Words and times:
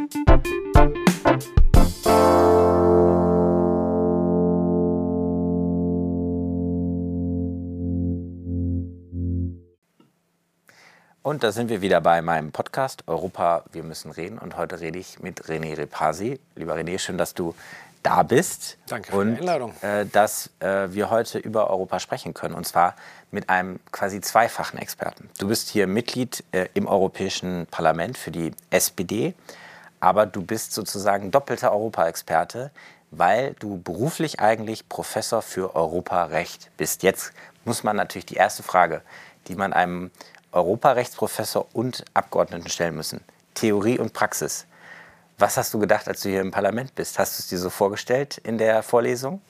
Und 0.00 0.08
da 11.44 11.52
sind 11.52 11.68
wir 11.68 11.82
wieder 11.82 12.00
bei 12.00 12.22
meinem 12.22 12.50
Podcast 12.50 13.04
Europa, 13.06 13.64
wir 13.72 13.82
müssen 13.82 14.10
reden. 14.10 14.38
Und 14.38 14.56
heute 14.56 14.80
rede 14.80 14.98
ich 14.98 15.20
mit 15.20 15.42
René 15.42 15.76
Repasi. 15.76 16.40
Lieber 16.54 16.76
René, 16.76 16.98
schön, 16.98 17.18
dass 17.18 17.34
du 17.34 17.54
da 18.02 18.22
bist. 18.22 18.78
Danke 18.88 19.12
für 19.12 19.18
und, 19.18 19.34
die 19.34 19.40
Einladung. 19.40 19.74
Äh, 19.82 20.06
dass 20.06 20.48
äh, 20.60 20.90
wir 20.92 21.10
heute 21.10 21.38
über 21.38 21.68
Europa 21.68 22.00
sprechen 22.00 22.32
können. 22.32 22.54
Und 22.54 22.66
zwar 22.66 22.96
mit 23.30 23.50
einem 23.50 23.80
quasi 23.92 24.22
zweifachen 24.22 24.78
Experten. 24.78 25.28
Du 25.38 25.48
bist 25.48 25.68
hier 25.68 25.86
Mitglied 25.86 26.42
äh, 26.52 26.68
im 26.72 26.86
Europäischen 26.86 27.66
Parlament 27.70 28.16
für 28.16 28.30
die 28.30 28.52
SPD. 28.70 29.34
Aber 30.00 30.26
du 30.26 30.42
bist 30.42 30.72
sozusagen 30.72 31.30
doppelter 31.30 31.72
Europa-Experte, 31.72 32.70
weil 33.10 33.54
du 33.54 33.80
beruflich 33.80 34.40
eigentlich 34.40 34.88
Professor 34.88 35.42
für 35.42 35.74
Europarecht 35.74 36.70
bist. 36.76 37.02
Jetzt 37.02 37.32
muss 37.64 37.84
man 37.84 37.96
natürlich 37.96 38.26
die 38.26 38.36
erste 38.36 38.62
Frage, 38.62 39.02
die 39.48 39.54
man 39.54 39.72
einem 39.72 40.10
Europarechtsprofessor 40.52 41.66
und 41.72 42.04
Abgeordneten 42.14 42.68
stellen 42.68 42.94
müssen. 42.94 43.20
Theorie 43.54 43.98
und 43.98 44.12
Praxis. 44.12 44.66
Was 45.38 45.56
hast 45.56 45.72
du 45.74 45.78
gedacht, 45.78 46.08
als 46.08 46.22
du 46.22 46.28
hier 46.28 46.40
im 46.40 46.50
Parlament 46.50 46.94
bist? 46.94 47.18
Hast 47.18 47.38
du 47.38 47.42
es 47.42 47.48
dir 47.48 47.58
so 47.58 47.70
vorgestellt 47.70 48.38
in 48.38 48.58
der 48.58 48.82
Vorlesung? 48.82 49.40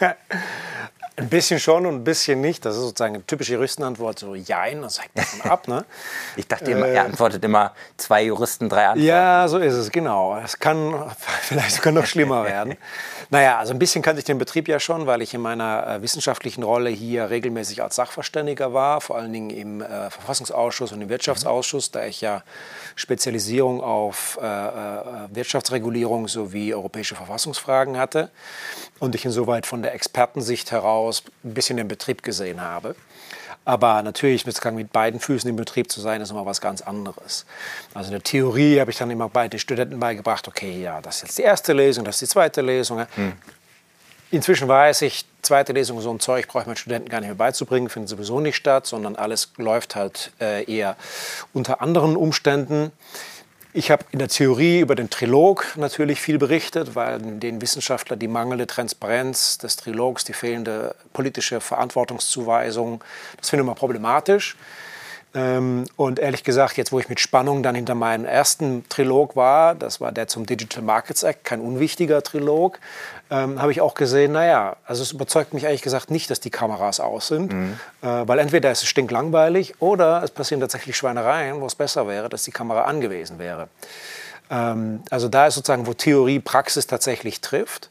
Ein 1.18 1.28
bisschen 1.28 1.58
schon 1.58 1.84
und 1.84 1.96
ein 1.96 2.04
bisschen 2.04 2.40
nicht. 2.40 2.64
Das 2.64 2.76
ist 2.76 2.82
sozusagen 2.82 3.14
eine 3.16 3.26
typische 3.26 3.54
Juristenantwort, 3.54 4.20
so 4.20 4.36
Jein, 4.36 4.82
das 4.82 5.02
hängt 5.02 5.18
davon 5.18 5.50
ab. 5.50 5.68
Ne? 5.68 5.84
Ich 6.36 6.46
dachte, 6.46 6.70
immer, 6.70 6.86
er 6.86 7.04
antwortet 7.04 7.44
immer 7.44 7.74
zwei 7.96 8.22
Juristen, 8.22 8.68
drei 8.68 8.86
Antworten. 8.86 9.08
Ja, 9.08 9.48
so 9.48 9.58
ist 9.58 9.74
es, 9.74 9.90
genau. 9.90 10.38
Es 10.38 10.58
kann 10.58 10.94
vielleicht 11.42 11.74
sogar 11.74 11.92
noch 11.92 12.06
schlimmer 12.06 12.44
werden. 12.44 12.76
Naja, 13.30 13.58
also 13.58 13.74
ein 13.74 13.78
bisschen 13.78 14.00
kannte 14.00 14.20
ich 14.20 14.24
den 14.24 14.38
Betrieb 14.38 14.68
ja 14.68 14.80
schon, 14.80 15.06
weil 15.06 15.20
ich 15.20 15.34
in 15.34 15.42
meiner 15.42 15.86
äh, 15.86 16.02
wissenschaftlichen 16.02 16.62
Rolle 16.62 16.88
hier 16.88 17.28
regelmäßig 17.28 17.82
als 17.82 17.96
Sachverständiger 17.96 18.72
war, 18.72 19.02
vor 19.02 19.16
allen 19.16 19.30
Dingen 19.30 19.50
im 19.50 19.82
äh, 19.82 20.08
Verfassungsausschuss 20.08 20.92
und 20.92 21.02
im 21.02 21.10
Wirtschaftsausschuss, 21.10 21.90
da 21.90 22.06
ich 22.06 22.22
ja 22.22 22.42
Spezialisierung 22.94 23.82
auf 23.82 24.38
äh, 24.40 24.46
äh, 24.46 25.02
Wirtschaftsregulierung 25.28 26.26
sowie 26.26 26.72
europäische 26.72 27.16
Verfassungsfragen 27.16 27.98
hatte 27.98 28.30
und 29.00 29.14
ich 29.14 29.24
insoweit 29.24 29.66
von 29.66 29.82
der 29.82 29.94
Expertensicht 29.94 30.70
heraus 30.70 31.22
ein 31.44 31.54
bisschen 31.54 31.76
den 31.76 31.88
Betrieb 31.88 32.22
gesehen 32.22 32.60
habe. 32.60 32.94
Aber 33.64 34.02
natürlich 34.02 34.46
mit 34.46 34.92
beiden 34.92 35.20
Füßen 35.20 35.48
im 35.50 35.56
Betrieb 35.56 35.92
zu 35.92 36.00
sein, 36.00 36.22
ist 36.22 36.30
immer 36.30 36.46
was 36.46 36.60
ganz 36.60 36.80
anderes. 36.80 37.44
Also 37.92 38.08
in 38.08 38.12
der 38.12 38.22
Theorie 38.22 38.80
habe 38.80 38.90
ich 38.90 38.96
dann 38.96 39.10
immer 39.10 39.28
beide 39.28 39.58
Studenten 39.58 40.00
beigebracht, 40.00 40.48
okay, 40.48 40.80
ja, 40.80 41.02
das 41.02 41.16
ist 41.16 41.22
jetzt 41.22 41.38
die 41.38 41.42
erste 41.42 41.72
Lesung, 41.74 42.04
das 42.04 42.16
ist 42.16 42.30
die 42.30 42.32
zweite 42.32 42.62
Lesung. 42.62 43.06
Hm. 43.14 43.34
Inzwischen 44.30 44.68
weiß 44.68 45.02
ich, 45.02 45.26
zweite 45.42 45.72
Lesung, 45.72 46.00
so 46.00 46.10
ein 46.10 46.20
Zeug 46.20 46.48
brauche 46.48 46.62
ich 46.62 46.66
meinen 46.66 46.76
Studenten 46.76 47.08
gar 47.08 47.20
nicht 47.20 47.28
mehr 47.28 47.36
beizubringen, 47.36 47.88
findet 47.88 48.10
sowieso 48.10 48.40
nicht 48.40 48.56
statt, 48.56 48.86
sondern 48.86 49.16
alles 49.16 49.52
läuft 49.56 49.96
halt 49.96 50.32
äh, 50.40 50.64
eher 50.64 50.96
unter 51.52 51.82
anderen 51.82 52.16
Umständen. 52.16 52.92
Ich 53.74 53.90
habe 53.90 54.04
in 54.12 54.18
der 54.18 54.28
Theorie 54.28 54.80
über 54.80 54.94
den 54.94 55.10
Trilog 55.10 55.76
natürlich 55.76 56.20
viel 56.22 56.38
berichtet, 56.38 56.94
weil 56.94 57.18
den 57.20 57.60
Wissenschaftler 57.60 58.16
die 58.16 58.26
mangelnde 58.26 58.66
Transparenz 58.66 59.58
des 59.58 59.76
Trilogs, 59.76 60.24
die 60.24 60.32
fehlende 60.32 60.94
politische 61.12 61.60
Verantwortungszuweisung, 61.60 63.04
das 63.36 63.50
finde 63.50 63.62
ich 63.62 63.66
immer 63.66 63.74
problematisch. 63.74 64.56
Ähm, 65.38 65.84
und 65.96 66.18
ehrlich 66.18 66.42
gesagt, 66.42 66.76
jetzt 66.76 66.90
wo 66.90 66.98
ich 66.98 67.08
mit 67.08 67.20
Spannung 67.20 67.62
dann 67.62 67.74
hinter 67.74 67.94
meinem 67.94 68.24
ersten 68.24 68.88
Trilog 68.88 69.36
war, 69.36 69.76
das 69.76 70.00
war 70.00 70.10
der 70.10 70.26
zum 70.26 70.46
Digital 70.46 70.82
Markets 70.82 71.22
Act, 71.22 71.44
kein 71.44 71.60
unwichtiger 71.60 72.22
Trilog, 72.22 72.80
ähm, 73.30 73.60
habe 73.62 73.70
ich 73.70 73.80
auch 73.80 73.94
gesehen, 73.94 74.32
naja, 74.32 74.76
also 74.84 75.02
es 75.02 75.12
überzeugt 75.12 75.54
mich 75.54 75.64
ehrlich 75.64 75.82
gesagt 75.82 76.10
nicht, 76.10 76.30
dass 76.30 76.40
die 76.40 76.50
Kameras 76.50 76.98
aus 76.98 77.28
sind, 77.28 77.52
mhm. 77.52 77.78
äh, 78.02 78.06
weil 78.26 78.40
entweder 78.40 78.72
ist 78.72 78.82
es 78.82 78.88
stinklangweilig 78.88 79.80
oder 79.80 80.22
es 80.24 80.32
passieren 80.32 80.60
tatsächlich 80.60 80.96
Schweinereien, 80.96 81.60
wo 81.60 81.66
es 81.66 81.76
besser 81.76 82.08
wäre, 82.08 82.28
dass 82.28 82.42
die 82.42 82.52
Kamera 82.52 82.82
angewiesen 82.82 83.38
wäre. 83.38 83.68
Ähm, 84.50 85.02
also 85.10 85.28
da 85.28 85.46
ist 85.46 85.54
sozusagen, 85.54 85.86
wo 85.86 85.94
Theorie 85.94 86.40
Praxis 86.40 86.86
tatsächlich 86.88 87.40
trifft. 87.40 87.90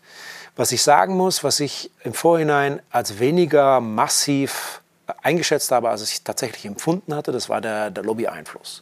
Was 0.58 0.72
ich 0.72 0.82
sagen 0.82 1.16
muss, 1.16 1.44
was 1.44 1.60
ich 1.60 1.92
im 2.04 2.14
Vorhinein 2.14 2.82
als 2.90 3.20
weniger 3.20 3.80
massiv 3.80 4.82
eingeschätzt 5.24 5.72
habe, 5.72 5.90
als 5.90 6.04
ich 6.04 6.24
tatsächlich 6.24 6.66
empfunden 6.66 7.16
hatte, 7.16 7.32
das 7.32 7.50
war 7.50 7.62
der, 7.62 7.90
der 7.92 8.04
Lobby-Einfluss. 8.04 8.82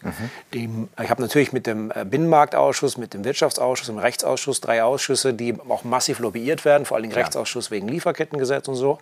Mhm. 0.51 0.89
ich 1.01 1.09
habe 1.09 1.21
natürlich 1.21 1.53
mit 1.53 1.67
dem 1.67 1.91
äh, 1.91 2.05
Binnenmarktausschuss, 2.05 2.97
mit 2.97 3.13
dem 3.13 3.23
Wirtschaftsausschuss, 3.23 3.87
dem 3.87 3.97
Rechtsausschuss 3.97 4.61
drei 4.61 4.83
Ausschüsse, 4.83 5.33
die 5.33 5.55
auch 5.69 5.83
massiv 5.83 6.19
lobbyiert 6.19 6.65
werden, 6.65 6.85
vor 6.85 6.97
allem 6.97 7.09
der 7.09 7.17
Rechtsausschuss 7.17 7.71
wegen 7.71 7.87
Lieferkettengesetz 7.87 8.67
und 8.67 8.75
so. 8.75 8.99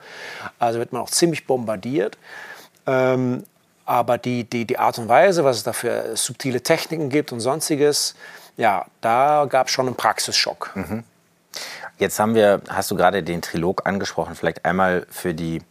Also 0.59 0.79
wird 0.79 0.91
man 0.93 1.01
auch 1.01 1.09
ziemlich 1.09 1.47
bombardiert. 1.47 2.17
Ähm, 2.85 3.43
aber 3.85 4.17
die, 4.17 4.43
die, 4.45 4.65
die 4.65 4.77
Art 4.77 4.97
und 4.97 5.09
Weise, 5.09 5.43
was 5.43 5.57
es 5.57 5.63
da 5.63 5.73
für 5.73 6.15
subtile 6.15 6.61
Techniken 6.61 7.09
gibt 7.09 7.31
und 7.31 7.39
sonstiges, 7.39 8.15
ja, 8.57 8.85
da 9.01 9.45
gab 9.49 9.67
es 9.67 9.73
schon 9.73 9.87
einen 9.87 9.95
Praxisschock. 9.95 10.71
Mhm. 10.75 11.03
Jetzt 11.97 12.19
haben 12.19 12.35
wir, 12.35 12.61
hast 12.69 12.91
du 12.91 12.95
gerade 12.95 13.23
den 13.23 13.41
Trilog 13.41 13.85
angesprochen, 13.85 14.35
vielleicht 14.35 14.65
einmal 14.65 15.05
für 15.09 15.33
die 15.33 15.57
äh, 15.57 15.61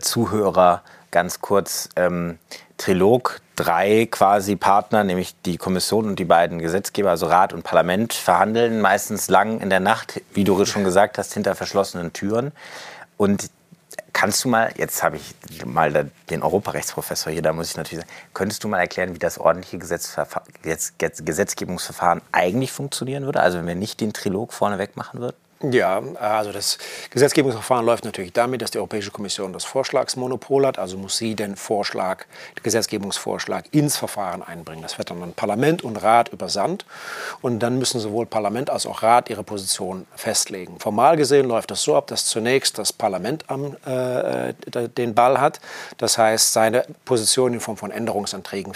Zuhörer 0.00 0.82
ganz 1.10 1.40
kurz. 1.40 1.88
Ähm, 1.96 2.38
Trilog, 2.76 3.40
drei 3.56 4.06
quasi 4.10 4.54
Partner, 4.54 5.02
nämlich 5.02 5.34
die 5.46 5.56
Kommission 5.56 6.06
und 6.06 6.18
die 6.18 6.26
beiden 6.26 6.58
Gesetzgeber, 6.58 7.08
also 7.10 7.24
Rat 7.26 7.54
und 7.54 7.62
Parlament, 7.62 8.12
verhandeln 8.12 8.82
meistens 8.82 9.28
lang 9.28 9.60
in 9.60 9.70
der 9.70 9.80
Nacht, 9.80 10.20
wie 10.34 10.44
du 10.44 10.62
schon 10.66 10.84
gesagt 10.84 11.16
hast, 11.16 11.32
hinter 11.32 11.54
verschlossenen 11.54 12.12
Türen. 12.12 12.52
Und 13.16 13.48
kannst 14.12 14.44
du 14.44 14.50
mal, 14.50 14.74
jetzt 14.76 15.02
habe 15.02 15.16
ich 15.16 15.34
mal 15.64 16.10
den 16.28 16.42
Europarechtsprofessor 16.42 17.32
hier, 17.32 17.40
da 17.40 17.54
muss 17.54 17.70
ich 17.70 17.76
natürlich 17.76 18.04
sagen, 18.04 18.14
könntest 18.34 18.62
du 18.62 18.68
mal 18.68 18.78
erklären, 18.78 19.14
wie 19.14 19.18
das 19.18 19.38
ordentliche 19.38 19.78
Gesetzgebungsverfahren 19.78 22.20
eigentlich 22.32 22.72
funktionieren 22.72 23.24
würde? 23.24 23.40
Also 23.40 23.56
wenn 23.58 23.66
wir 23.66 23.74
nicht 23.74 24.02
den 24.02 24.12
Trilog 24.12 24.52
vorneweg 24.52 24.98
machen 24.98 25.20
würden? 25.20 25.36
Ja, 25.62 26.02
also 26.20 26.52
das 26.52 26.76
Gesetzgebungsverfahren 27.08 27.86
läuft 27.86 28.04
natürlich 28.04 28.34
damit, 28.34 28.60
dass 28.60 28.72
die 28.72 28.78
Europäische 28.78 29.10
Kommission 29.10 29.54
das 29.54 29.64
Vorschlagsmonopol 29.64 30.66
hat. 30.66 30.78
Also 30.78 30.98
muss 30.98 31.16
sie 31.16 31.34
den 31.34 31.56
Vorschlag, 31.56 32.26
den 32.58 32.62
Gesetzgebungsvorschlag 32.62 33.64
ins 33.70 33.96
Verfahren 33.96 34.42
einbringen. 34.42 34.82
Das 34.82 34.98
wird 34.98 35.10
dann 35.10 35.22
an 35.22 35.32
Parlament 35.32 35.82
und 35.82 35.96
Rat 35.96 36.28
übersandt. 36.28 36.84
Und 37.40 37.60
dann 37.60 37.78
müssen 37.78 38.00
sowohl 38.00 38.26
Parlament 38.26 38.68
als 38.68 38.84
auch 38.84 39.02
Rat 39.02 39.30
ihre 39.30 39.44
Position 39.44 40.06
festlegen. 40.14 40.78
Formal 40.78 41.16
gesehen 41.16 41.48
läuft 41.48 41.70
das 41.70 41.82
so 41.82 41.96
ab, 41.96 42.06
dass 42.08 42.26
zunächst 42.26 42.76
das 42.76 42.92
Parlament 42.92 43.44
am, 43.48 43.76
äh, 43.86 44.52
den 44.88 45.14
Ball 45.14 45.40
hat. 45.40 45.60
Das 45.96 46.18
heißt, 46.18 46.52
seine 46.52 46.84
Position 47.06 47.54
in 47.54 47.60
Form 47.60 47.78
von 47.78 47.90
Änderungsanträgen 47.90 48.74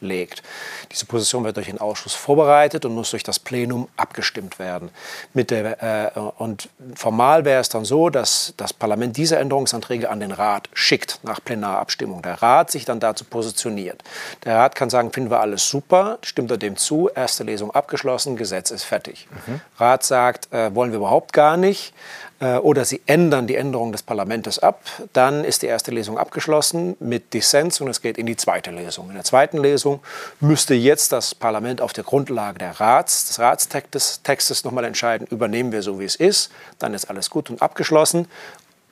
festlegt. 0.00 0.42
Diese 0.90 1.06
Position 1.06 1.44
wird 1.44 1.56
durch 1.56 1.66
den 1.66 1.78
Ausschuss 1.78 2.14
vorbereitet 2.14 2.84
und 2.84 2.94
muss 2.94 3.10
durch 3.10 3.22
das 3.22 3.38
Plenum 3.38 3.88
abgestimmt 3.96 4.58
werden. 4.58 4.90
Mit 5.34 5.50
der 5.50 6.14
äh, 6.16 6.20
und 6.38 6.68
formal 6.94 7.44
wäre 7.44 7.60
es 7.60 7.68
dann 7.68 7.84
so, 7.84 8.10
dass 8.10 8.54
das 8.56 8.72
Parlament 8.72 9.16
diese 9.16 9.36
Änderungsanträge 9.36 10.08
an 10.10 10.20
den 10.20 10.32
Rat 10.32 10.68
schickt 10.72 11.20
nach 11.22 11.42
Plenarabstimmung. 11.42 12.22
Der 12.22 12.42
Rat 12.42 12.70
sich 12.70 12.84
dann 12.84 13.00
dazu 13.00 13.24
positioniert. 13.24 14.02
Der 14.44 14.56
Rat 14.56 14.74
kann 14.74 14.90
sagen, 14.90 15.12
finden 15.12 15.30
wir 15.30 15.40
alles 15.40 15.68
super, 15.68 16.18
stimmt 16.22 16.50
er 16.50 16.58
dem 16.58 16.76
zu, 16.76 17.10
erste 17.14 17.44
Lesung 17.44 17.70
abgeschlossen, 17.70 18.36
Gesetz 18.36 18.70
ist 18.70 18.84
fertig. 18.84 19.28
Mhm. 19.46 19.60
Rat 19.78 20.04
sagt, 20.04 20.52
äh, 20.52 20.74
wollen 20.74 20.90
wir 20.90 20.98
überhaupt 20.98 21.32
gar 21.32 21.56
nicht. 21.56 21.92
Äh, 22.40 22.56
oder 22.56 22.84
sie 22.84 23.02
ändern 23.06 23.46
die 23.46 23.56
Änderung 23.56 23.92
des 23.92 24.02
Parlaments 24.02 24.58
ab, 24.58 24.82
dann 25.12 25.44
ist 25.44 25.62
die 25.62 25.66
erste 25.66 25.90
Lesung 25.90 26.18
abgeschlossen 26.18 26.96
mit 26.98 27.34
Dissens 27.34 27.80
und 27.80 27.88
es 27.88 28.00
geht 28.00 28.18
in 28.18 28.26
die 28.26 28.36
zweite 28.36 28.70
Lesung. 28.70 29.10
In 29.10 29.14
der 29.14 29.24
zweiten 29.24 29.58
Lesung 29.58 30.00
müsste 30.40 30.74
jetzt 30.74 31.12
das 31.12 31.34
Parlament 31.34 31.80
auf 31.80 31.92
der 31.92 32.04
Grundlage 32.04 32.58
der 32.58 32.80
Rats, 32.80 33.26
des 33.26 33.38
Ratstextes 33.38 34.22
Textes 34.22 34.64
nochmal 34.64 34.84
entscheiden, 34.84 35.26
übernehmen 35.30 35.70
wir 35.70 35.82
so, 35.82 36.00
wie 36.00 36.04
es 36.04 36.16
ist, 36.16 36.50
dann 36.78 36.94
ist 36.94 37.10
alles 37.10 37.28
gut 37.30 37.50
und 37.50 37.60
abgeschlossen 37.60 38.26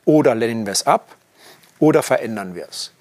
oder 0.05 0.35
lehnen 0.35 0.67
wir 0.67 0.73
es 0.73 0.87
ab 0.87 1.17
oder 1.79 2.03
verändern 2.03 2.55
wir 2.55 2.67
es. 2.69 2.93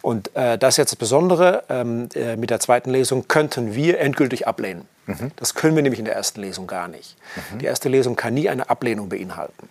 Und 0.00 0.34
äh, 0.34 0.58
das 0.58 0.74
ist 0.74 0.78
jetzt 0.78 0.92
das 0.92 0.96
Besondere, 0.96 1.64
ähm, 1.68 2.08
äh, 2.14 2.36
mit 2.36 2.50
der 2.50 2.60
zweiten 2.60 2.90
Lesung 2.90 3.28
könnten 3.28 3.74
wir 3.74 4.00
endgültig 4.00 4.46
ablehnen. 4.46 4.86
Mhm. 5.06 5.32
Das 5.34 5.54
können 5.54 5.74
wir 5.74 5.82
nämlich 5.82 5.98
in 5.98 6.04
der 6.04 6.14
ersten 6.14 6.40
Lesung 6.40 6.68
gar 6.68 6.86
nicht. 6.86 7.16
Mhm. 7.34 7.58
Die 7.58 7.64
erste 7.66 7.88
Lesung 7.88 8.14
kann 8.14 8.34
nie 8.34 8.48
eine 8.48 8.70
Ablehnung 8.70 9.08
beinhalten. 9.08 9.68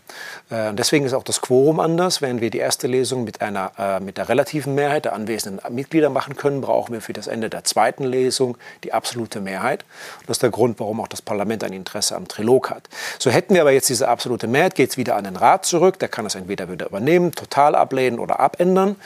Äh, 0.50 0.74
deswegen 0.74 1.06
ist 1.06 1.14
auch 1.14 1.24
das 1.24 1.40
Quorum 1.40 1.80
anders. 1.80 2.22
Während 2.22 2.42
wir 2.42 2.50
die 2.50 2.58
erste 2.58 2.88
Lesung 2.88 3.24
mit, 3.24 3.42
einer, 3.42 3.72
äh, 3.78 4.00
mit 4.02 4.18
der 4.18 4.28
relativen 4.28 4.76
Mehrheit 4.76 5.06
der 5.06 5.14
anwesenden 5.14 5.74
Mitglieder 5.74 6.10
machen 6.10 6.36
können, 6.36 6.60
brauchen 6.60 6.94
wir 6.94 7.02
für 7.02 7.14
das 7.14 7.28
Ende 7.28 7.50
der 7.50 7.64
zweiten 7.64 8.04
Lesung 8.04 8.58
die 8.84 8.92
absolute 8.92 9.40
Mehrheit. 9.40 9.86
Und 10.20 10.30
das 10.30 10.36
ist 10.36 10.44
der 10.44 10.50
Grund, 10.50 10.80
warum 10.82 11.00
auch 11.00 11.08
das 11.08 11.22
Parlament 11.22 11.64
ein 11.64 11.74
Interesse 11.74 12.18
am 12.18 12.28
Trilog 12.28 12.70
hat. 12.70 12.90
So 13.18 13.32
hätten 13.32 13.54
wir 13.54 13.62
aber 13.62 13.72
jetzt 13.72 13.88
diese 13.88 14.10
absolute 14.10 14.48
Mehrheit, 14.48 14.76
geht 14.76 14.90
es 14.90 14.98
wieder 14.98 15.16
an 15.16 15.24
den 15.24 15.38
Rat 15.38 15.66
zurück. 15.66 15.98
Der 16.00 16.10
kann 16.10 16.26
es 16.26 16.36
entweder 16.36 16.70
wieder 16.70 16.88
übernehmen, 16.88 17.32
total 17.32 17.76
ablehnen 17.76 18.20
oder 18.20 18.42
abändern. 18.42 18.98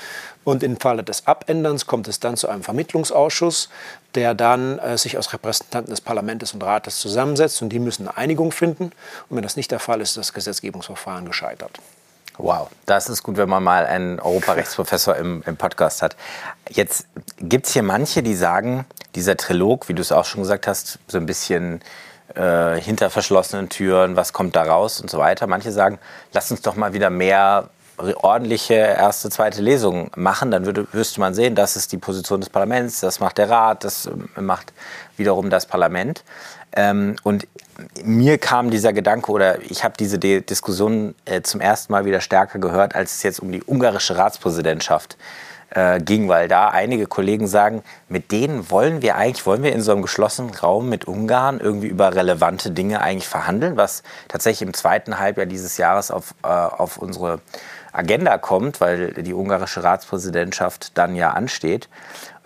Und 0.46 0.64
im 0.64 0.80
Falle 0.80 1.04
des 1.04 1.28
Abänderns 1.28 1.88
kommt 1.88 2.08
es 2.08 2.22
dann 2.22 2.38
zu 2.38 2.48
einem 2.48 2.64
Vermittlungsausschuss, 2.64 3.70
der 4.14 4.34
dann 4.34 4.80
äh, 4.80 4.98
sich 4.98 5.18
aus 5.18 5.34
Repräsentanten 5.34 5.92
des 5.92 6.00
Parlaments 6.00 6.54
und 6.54 6.64
Rates 6.64 7.00
zusammensetzt 7.00 7.62
und 7.62 7.70
die 7.70 7.80
müssen 7.80 8.08
eine 8.08 8.16
Einigung 8.16 8.54
finden. 8.54 8.86
Und 9.30 9.36
wenn 9.36 9.44
das 9.44 9.58
nicht 9.58 9.72
der 9.72 9.80
Fall 9.80 10.00
ist, 10.00 10.12
ist 10.12 10.18
das 10.18 10.34
Gesetzgebungsverfahren 10.34 11.26
gescheitert. 11.26 11.80
Wow, 12.38 12.70
das 12.86 13.10
ist 13.10 13.24
gut, 13.24 13.38
wenn 13.38 13.50
man 13.50 13.64
mal 13.64 13.86
einen 13.86 14.20
Europarechtsprofessor 14.20 15.16
im, 15.16 15.42
im 15.46 15.58
Podcast 15.58 16.02
hat. 16.02 16.16
Jetzt 16.70 17.08
gibt 17.40 17.66
es 17.66 17.74
hier 17.74 17.84
manche, 17.84 18.24
die 18.24 18.36
sagen, 18.36 18.86
dieser 19.16 19.38
Trilog, 19.38 19.90
wie 19.90 19.94
du 19.94 20.02
es 20.02 20.12
auch 20.12 20.26
schon 20.26 20.42
gesagt 20.42 20.68
hast, 20.68 21.00
so 21.08 21.18
ein 21.18 21.26
bisschen 21.26 21.82
äh, 22.36 22.76
hinter 22.76 23.10
verschlossenen 23.10 23.70
Türen, 23.70 24.16
was 24.16 24.34
kommt 24.34 24.56
da 24.56 24.64
raus 24.64 25.00
und 25.00 25.10
so 25.10 25.18
weiter. 25.18 25.48
Manche 25.48 25.72
sagen, 25.72 25.98
lass 26.34 26.52
uns 26.52 26.62
doch 26.62 26.76
mal 26.76 26.94
wieder 26.94 27.10
mehr 27.10 27.70
ordentliche 27.98 28.74
erste, 28.74 29.30
zweite 29.30 29.62
Lesung 29.62 30.12
machen, 30.16 30.52
dann 30.52 30.66
würde, 30.66 30.88
müsste 30.92 31.20
man 31.20 31.34
sehen, 31.34 31.56
das 31.56 31.76
ist 31.76 31.92
die 31.92 31.98
Position 31.98 32.42
des 32.42 32.50
Parlaments, 32.50 33.00
das 33.00 33.20
macht 33.20 33.38
der 33.38 33.50
Rat, 33.50 33.84
das 33.84 34.08
äh, 34.08 34.42
macht 34.42 34.74
wiederum 35.18 35.50
das 35.50 35.66
Parlament. 35.66 36.24
Ähm, 36.76 37.16
und 37.24 37.48
mir 38.04 38.38
kam 38.38 38.70
dieser 38.70 38.94
Gedanke 38.94 39.32
oder 39.32 39.62
ich 39.62 39.84
habe 39.84 39.96
diese 39.98 40.20
De 40.20 40.42
Diskussion 40.42 41.16
äh, 41.26 41.42
zum 41.42 41.62
ersten 41.62 41.94
Mal 41.94 42.06
wieder 42.06 42.22
stärker 42.22 42.60
gehört, 42.60 42.96
als 42.96 43.16
es 43.16 43.24
jetzt 43.24 43.40
um 43.40 43.52
die 43.52 43.64
ungarische 43.64 44.18
Ratspräsidentschaft 44.18 45.18
äh, 45.72 46.00
ging, 46.00 46.28
weil 46.30 46.48
da 46.48 46.70
einige 46.70 47.08
Kollegen 47.08 47.48
sagen, 47.48 47.84
mit 48.08 48.32
denen 48.32 48.70
wollen 48.70 49.02
wir 49.02 49.16
eigentlich, 49.16 49.46
wollen 49.46 49.64
wir 49.64 49.74
in 49.74 49.82
so 49.82 49.92
einem 49.92 50.02
geschlossenen 50.02 50.54
Raum 50.54 50.90
mit 50.90 51.06
Ungarn 51.06 51.60
irgendwie 51.60 51.88
über 51.88 52.16
relevante 52.16 52.72
Dinge 52.72 53.02
eigentlich 53.02 53.28
verhandeln, 53.28 53.78
was 53.78 54.04
tatsächlich 54.28 54.68
im 54.68 54.74
zweiten 54.74 55.20
Halbjahr 55.20 55.46
dieses 55.46 55.78
Jahres 55.78 56.12
auf, 56.12 56.34
äh, 56.44 56.48
auf 56.48 56.98
unsere 56.98 57.40
Agenda 57.96 58.38
kommt, 58.38 58.82
weil 58.82 59.14
die 59.14 59.34
ungarische 59.34 59.84
Ratspräsidentschaft 59.84 60.98
dann 60.98 61.16
ja 61.16 61.32
ansteht. 61.32 61.90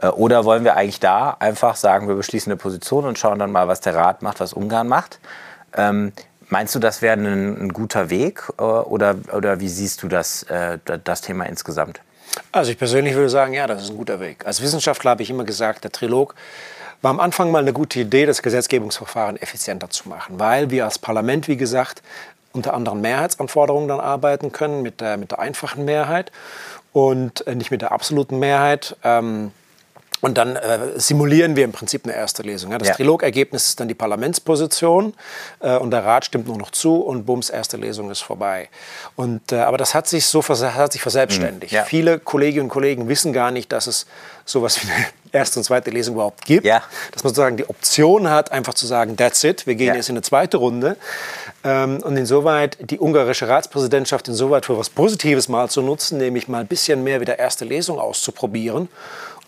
Äh, 0.01 0.07
oder 0.07 0.45
wollen 0.45 0.63
wir 0.63 0.75
eigentlich 0.75 0.99
da 0.99 1.35
einfach 1.39 1.75
sagen, 1.75 2.07
wir 2.07 2.15
beschließen 2.15 2.51
eine 2.51 2.57
Position 2.57 3.05
und 3.05 3.17
schauen 3.17 3.39
dann 3.39 3.51
mal, 3.51 3.67
was 3.67 3.81
der 3.81 3.95
Rat 3.95 4.21
macht, 4.21 4.39
was 4.39 4.53
Ungarn 4.53 4.87
macht? 4.87 5.19
Ähm, 5.75 6.13
meinst 6.49 6.75
du, 6.75 6.79
das 6.79 7.01
wäre 7.01 7.13
ein, 7.13 7.25
ein, 7.25 7.73
guter 7.73 8.09
Weg 8.09 8.43
äh, 8.57 8.63
oder, 8.63 9.15
oder 9.33 9.59
wie 9.59 9.69
siehst 9.69 10.03
du 10.03 10.07
das, 10.07 10.43
äh, 10.43 10.77
das 11.03 11.21
Thema 11.21 11.45
insgesamt? 11.45 12.01
Also 12.51 12.71
ich 12.71 12.77
persönlich 12.77 13.15
würde 13.15 13.29
sagen, 13.29 13.53
ja, 13.53 13.65
das 13.65 13.83
ist 13.83 13.89
ein 13.89 13.97
guter 13.97 14.19
Weg. 14.19 14.45
Als 14.45 14.61
Wissenschaftler 14.61 15.11
habe 15.11 15.23
ich 15.23 15.29
immer 15.29 15.45
gesagt, 15.45 15.83
der 15.83 15.91
Trilog 15.91 16.35
war 17.01 17.11
am 17.11 17.19
Anfang 17.19 17.49
mal 17.49 17.59
eine 17.59 17.73
gute 17.73 17.99
Idee, 17.99 18.25
das 18.25 18.41
Gesetzgebungsverfahren 18.41 19.37
effizienter 19.37 19.89
zu 19.89 20.09
machen, 20.09 20.39
weil 20.39 20.69
wir 20.69 20.85
als 20.85 20.99
Parlament, 20.99 21.47
wie 21.47 21.57
gesagt, 21.57 22.03
unter 22.53 22.73
anderen 22.73 23.01
Mehrheitsanforderungen 23.01 23.87
dann 23.87 23.99
arbeiten 23.99 24.51
können, 24.51 24.81
mit 24.81 25.01
der, 25.01 25.17
mit 25.17 25.31
der 25.31 25.39
einfachen 25.39 25.85
Mehrheit 25.85 26.31
und 26.93 27.45
äh, 27.47 27.55
nicht 27.55 27.71
mit 27.71 27.81
der 27.81 27.91
absoluten 27.91 28.39
Mehrheit. 28.39 28.95
Ähm, 29.03 29.51
und 30.21 30.37
dann 30.37 30.55
äh, 30.55 30.99
simulieren 30.99 31.55
wir 31.55 31.63
im 31.63 31.71
Prinzip 31.71 32.05
eine 32.05 32.13
erste 32.13 32.43
Lesung. 32.43 32.71
Ja. 32.71 32.77
Das 32.77 32.89
ja. 32.89 32.95
Trilogergebnis 32.95 33.67
ist 33.67 33.79
dann 33.79 33.87
die 33.87 33.93
Parlamentsposition 33.93 35.13
äh, 35.61 35.77
und 35.77 35.91
der 35.91 36.03
Rat 36.03 36.25
stimmt 36.25 36.47
nur 36.47 36.57
noch 36.57 36.71
zu 36.71 36.97
und 36.97 37.25
bums, 37.25 37.49
erste 37.49 37.77
Lesung 37.77 38.11
ist 38.11 38.21
vorbei. 38.21 38.69
Und, 39.15 39.51
äh, 39.51 39.57
aber 39.57 39.77
das 39.77 39.95
hat 39.95 40.07
sich 40.07 40.25
so 40.25 40.43
hat 40.43 40.91
sich 40.91 41.01
verselbstständigt. 41.01 41.71
Mhm. 41.71 41.77
Ja. 41.77 41.83
Viele 41.85 42.19
Kolleginnen 42.19 42.65
und 42.65 42.69
Kollegen 42.69 43.07
wissen 43.07 43.31
gar 43.31 43.51
nicht, 43.51 43.71
dass 43.71 43.87
es 43.87 44.07
sowas 44.45 44.83
wie 44.83 44.91
eine 44.91 45.05
erste 45.31 45.59
und 45.59 45.63
zweite 45.63 45.89
Lesung 45.89 46.15
überhaupt 46.15 46.43
gibt. 46.45 46.65
Ja. 46.65 46.83
Dass 47.11 47.23
man 47.23 47.29
sozusagen 47.29 47.57
die 47.57 47.69
Option 47.69 48.29
hat, 48.29 48.51
einfach 48.51 48.73
zu 48.73 48.87
sagen, 48.87 49.15
that's 49.15 49.43
it, 49.43 49.67
wir 49.67 49.75
gehen 49.75 49.89
ja. 49.89 49.95
jetzt 49.95 50.09
in 50.09 50.15
eine 50.15 50.23
zweite 50.23 50.57
Runde. 50.57 50.97
Ähm, 51.63 52.01
und 52.03 52.17
insoweit 52.17 52.77
die 52.89 52.99
ungarische 52.99 53.47
Ratspräsidentschaft 53.47 54.27
insoweit 54.27 54.65
für 54.65 54.77
was 54.77 54.89
Positives 54.89 55.47
mal 55.47 55.69
zu 55.69 55.81
nutzen, 55.81 56.17
nämlich 56.17 56.47
mal 56.47 56.59
ein 56.59 56.67
bisschen 56.67 57.03
mehr 57.03 57.21
wieder 57.21 57.37
erste 57.37 57.63
Lesung 57.63 57.99
auszuprobieren 57.99 58.89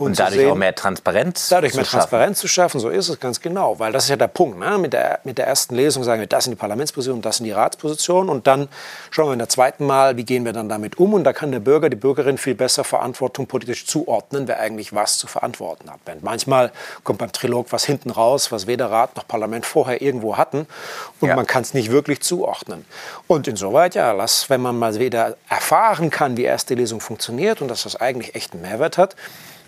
und, 0.01 0.11
und 0.11 0.19
dadurch 0.19 0.41
sehen, 0.41 0.51
auch 0.51 0.55
mehr 0.55 0.73
Transparenz 0.73 1.49
dadurch 1.49 1.75
mehr 1.75 1.85
Transparenz 1.85 2.39
zu 2.39 2.47
schaffen, 2.47 2.79
so 2.79 2.89
ist 2.89 3.07
es 3.07 3.19
ganz 3.19 3.39
genau. 3.39 3.77
Weil 3.79 3.91
das 3.91 4.05
ist 4.05 4.09
ja 4.09 4.15
der 4.15 4.27
Punkt. 4.27 4.57
Ne? 4.57 4.77
Mit, 4.77 4.93
der, 4.93 5.19
mit 5.23 5.37
der 5.37 5.47
ersten 5.47 5.75
Lesung 5.75 6.03
sagen 6.03 6.19
wir, 6.19 6.27
das 6.27 6.45
sind 6.45 6.51
die 6.51 6.59
Parlamentspositionen, 6.59 7.21
das 7.21 7.37
sind 7.37 7.45
die 7.45 7.51
Ratspositionen. 7.51 8.29
Und 8.29 8.47
dann 8.47 8.67
schauen 9.11 9.27
wir 9.27 9.33
in 9.33 9.39
der 9.39 9.49
zweiten 9.49 9.85
Mal, 9.85 10.17
wie 10.17 10.23
gehen 10.23 10.43
wir 10.43 10.53
dann 10.53 10.69
damit 10.69 10.97
um. 10.97 11.13
Und 11.13 11.23
da 11.23 11.33
kann 11.33 11.51
der 11.51 11.59
Bürger, 11.59 11.89
die 11.89 11.95
Bürgerin 11.95 12.37
viel 12.37 12.55
besser 12.55 12.83
Verantwortung 12.83 13.47
politisch 13.47 13.85
zuordnen, 13.85 14.47
wer 14.47 14.59
eigentlich 14.59 14.93
was 14.93 15.19
zu 15.19 15.27
verantworten 15.27 15.89
hat. 15.91 15.99
Manchmal 16.21 16.71
kommt 17.03 17.19
beim 17.19 17.31
Trilog 17.31 17.71
was 17.71 17.85
hinten 17.85 18.09
raus, 18.09 18.51
was 18.51 18.67
weder 18.67 18.89
Rat 18.89 19.15
noch 19.15 19.27
Parlament 19.27 19.65
vorher 19.65 20.01
irgendwo 20.01 20.37
hatten. 20.37 20.65
Und 21.19 21.29
ja. 21.29 21.35
man 21.35 21.45
kann 21.45 21.61
es 21.61 21.73
nicht 21.73 21.91
wirklich 21.91 22.21
zuordnen. 22.21 22.85
Und 23.27 23.47
insoweit, 23.47 23.95
ja, 23.95 24.11
lass, 24.11 24.49
wenn 24.49 24.61
man 24.61 24.77
mal 24.79 24.97
wieder 24.97 25.37
erfahren 25.49 26.09
kann, 26.09 26.37
wie 26.37 26.43
erste 26.43 26.73
Lesung 26.73 26.99
funktioniert 26.99 27.61
und 27.61 27.67
dass 27.67 27.83
das 27.83 27.95
eigentlich 27.95 28.35
echt 28.35 28.53
einen 28.53 28.63
Mehrwert 28.63 28.97
hat, 28.97 29.15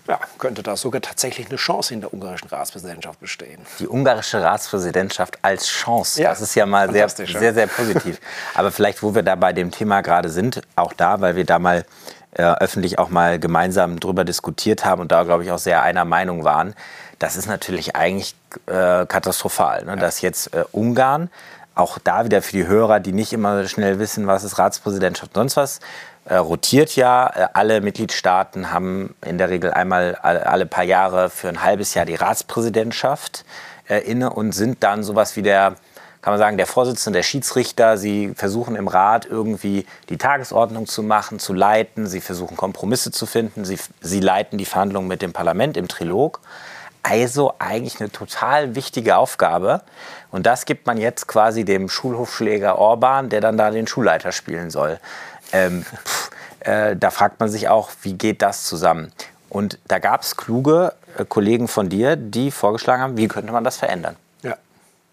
ja, 0.07 0.19
könnte 0.37 0.63
da 0.63 0.75
sogar 0.75 1.01
tatsächlich 1.01 1.47
eine 1.47 1.55
Chance 1.55 1.93
in 1.93 2.01
der 2.01 2.13
ungarischen 2.13 2.49
Ratspräsidentschaft 2.49 3.19
bestehen. 3.19 3.61
Die 3.79 3.87
ungarische 3.87 4.41
Ratspräsidentschaft 4.41 5.39
als 5.41 5.67
Chance, 5.67 6.21
ja, 6.21 6.29
das 6.29 6.41
ist 6.41 6.55
ja 6.55 6.65
mal 6.65 6.91
sehr, 6.91 7.07
sehr, 7.07 7.53
sehr 7.53 7.67
positiv. 7.67 8.19
Aber 8.53 8.71
vielleicht, 8.71 9.01
wo 9.01 9.15
wir 9.15 9.23
da 9.23 9.35
bei 9.35 9.53
dem 9.53 9.71
Thema 9.71 10.01
gerade 10.01 10.29
sind, 10.29 10.61
auch 10.75 10.93
da, 10.93 11.21
weil 11.21 11.35
wir 11.35 11.45
da 11.45 11.57
mal 11.57 11.85
äh, 12.33 12.43
öffentlich 12.43 12.99
auch 12.99 13.09
mal 13.09 13.39
gemeinsam 13.39 13.99
drüber 13.99 14.25
diskutiert 14.25 14.83
haben 14.83 15.01
und 15.01 15.11
da, 15.11 15.23
glaube 15.23 15.43
ich, 15.43 15.51
auch 15.51 15.59
sehr 15.59 15.83
einer 15.83 16.03
Meinung 16.03 16.43
waren, 16.43 16.73
das 17.19 17.37
ist 17.37 17.47
natürlich 17.47 17.95
eigentlich 17.95 18.35
äh, 18.65 19.05
katastrophal, 19.05 19.85
ne? 19.85 19.91
ja. 19.91 19.95
dass 19.95 20.21
jetzt 20.21 20.53
äh, 20.53 20.65
Ungarn 20.71 21.29
auch 21.75 21.97
da 21.97 22.25
wieder 22.25 22.41
für 22.41 22.51
die 22.51 22.67
Hörer, 22.67 22.99
die 22.99 23.13
nicht 23.13 23.33
immer 23.33 23.65
schnell 23.67 23.99
wissen, 23.99 24.27
was 24.27 24.43
ist 24.43 24.59
Ratspräsidentschaft 24.59 25.31
und 25.37 25.51
sonst 25.51 25.57
was, 25.57 25.79
rotiert 26.31 26.95
ja. 26.95 27.27
Äh, 27.27 27.47
alle 27.53 27.81
Mitgliedstaaten 27.81 28.71
haben 28.71 29.15
in 29.25 29.37
der 29.37 29.49
Regel 29.49 29.71
einmal 29.71 30.15
alle 30.15 30.65
paar 30.65 30.83
Jahre 30.83 31.29
für 31.29 31.49
ein 31.49 31.63
halbes 31.63 31.93
Jahr 31.93 32.05
die 32.05 32.15
Ratspräsidentschaft 32.15 33.45
äh, 33.89 33.99
inne 33.99 34.31
und 34.31 34.53
sind 34.53 34.83
dann 34.83 35.03
sowas 35.03 35.35
wie 35.35 35.41
der, 35.41 35.75
kann 36.21 36.33
man 36.33 36.39
sagen, 36.39 36.57
der 36.57 36.67
Vorsitzende, 36.67 37.19
der 37.19 37.23
Schiedsrichter. 37.23 37.97
Sie 37.97 38.33
versuchen 38.35 38.75
im 38.75 38.87
Rat 38.87 39.25
irgendwie 39.25 39.85
die 40.09 40.17
Tagesordnung 40.17 40.87
zu 40.87 41.03
machen, 41.03 41.39
zu 41.39 41.53
leiten. 41.53 42.07
Sie 42.07 42.21
versuchen 42.21 42.55
Kompromisse 42.55 43.11
zu 43.11 43.25
finden. 43.25 43.65
Sie, 43.65 43.77
sie 43.99 44.19
leiten 44.21 44.57
die 44.57 44.65
Verhandlungen 44.65 45.07
mit 45.07 45.21
dem 45.21 45.33
Parlament 45.33 45.75
im 45.75 45.87
Trilog. 45.87 46.39
Also 47.05 47.53
eigentlich 47.59 47.99
eine 47.99 48.09
total 48.09 48.75
wichtige 48.75 49.17
Aufgabe. 49.17 49.81
Und 50.31 50.45
das 50.45 50.63
gibt 50.63 50.87
man 50.87 50.97
jetzt 50.97 51.27
quasi 51.27 51.65
dem 51.65 51.89
Schulhofschläger 51.89 52.79
Orban, 52.79 53.27
der 53.27 53.41
dann 53.41 53.57
da 53.57 53.69
den 53.71 53.87
Schulleiter 53.87 54.31
spielen 54.31 54.69
soll. 54.69 54.99
Ähm, 55.53 55.83
pff, 55.83 56.31
äh, 56.61 56.95
da 56.95 57.11
fragt 57.11 57.39
man 57.39 57.49
sich 57.49 57.69
auch, 57.69 57.91
wie 58.01 58.13
geht 58.13 58.41
das 58.41 58.63
zusammen? 58.63 59.11
Und 59.49 59.77
da 59.87 59.99
gab 59.99 60.23
es 60.23 60.35
kluge 60.35 60.93
äh, 61.17 61.25
Kollegen 61.25 61.67
von 61.67 61.89
dir, 61.89 62.15
die 62.15 62.51
vorgeschlagen 62.51 63.01
haben, 63.01 63.17
wie 63.17 63.27
könnte 63.27 63.51
man 63.51 63.63
das 63.63 63.77
verändern? 63.77 64.15
Ja, 64.41 64.57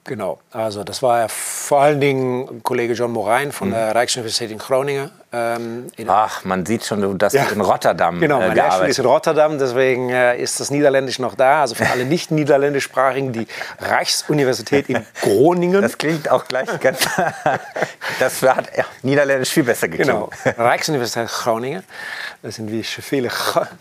genau. 0.04 0.40
Also 0.50 0.82
das 0.82 1.02
war 1.02 1.20
ja 1.20 1.28
vor 1.28 1.82
allen 1.82 2.00
Dingen 2.00 2.62
Kollege 2.62 2.94
John 2.94 3.12
Morain 3.12 3.52
von 3.52 3.68
mhm. 3.68 3.72
der 3.72 3.94
Rijksuniversität 3.94 4.50
in 4.50 4.58
Groningen, 4.58 5.10
ähm, 5.32 5.86
Ach, 6.08 6.44
man 6.44 6.66
sieht 6.66 6.84
schon, 6.84 7.16
dass 7.16 7.32
ja. 7.32 7.44
du 7.44 7.54
in 7.54 7.60
Rotterdam 7.60 8.20
Genau, 8.20 8.38
mein 8.38 8.50
äh, 8.50 8.54
Lehrstuhl 8.54 8.88
ist 8.88 8.98
in 8.98 9.04
Rotterdam, 9.04 9.58
deswegen 9.58 10.10
äh, 10.10 10.36
ist 10.36 10.58
das 10.58 10.70
Niederländisch 10.70 11.20
noch 11.20 11.36
da. 11.36 11.60
Also 11.60 11.76
für 11.76 11.86
alle 11.90 12.04
nicht 12.04 12.32
niederländischsprachigen, 12.32 13.32
die 13.32 13.46
Reichsuniversität 13.80 14.88
in 14.88 15.06
Groningen. 15.20 15.82
Das 15.82 15.98
klingt 15.98 16.28
auch 16.30 16.46
gleich 16.46 16.68
ganz... 16.80 17.00
das 18.18 18.42
hat 18.42 18.76
ja, 18.76 18.84
Niederländisch 19.02 19.50
viel 19.50 19.62
besser 19.62 19.88
geklungen. 19.88 20.30
Genau, 20.42 20.58
Reichsuniversität 20.58 21.28
Groningen. 21.28 21.84
Da 22.42 22.50
sind 22.50 22.72
wie 22.72 22.82
viele 22.82 23.30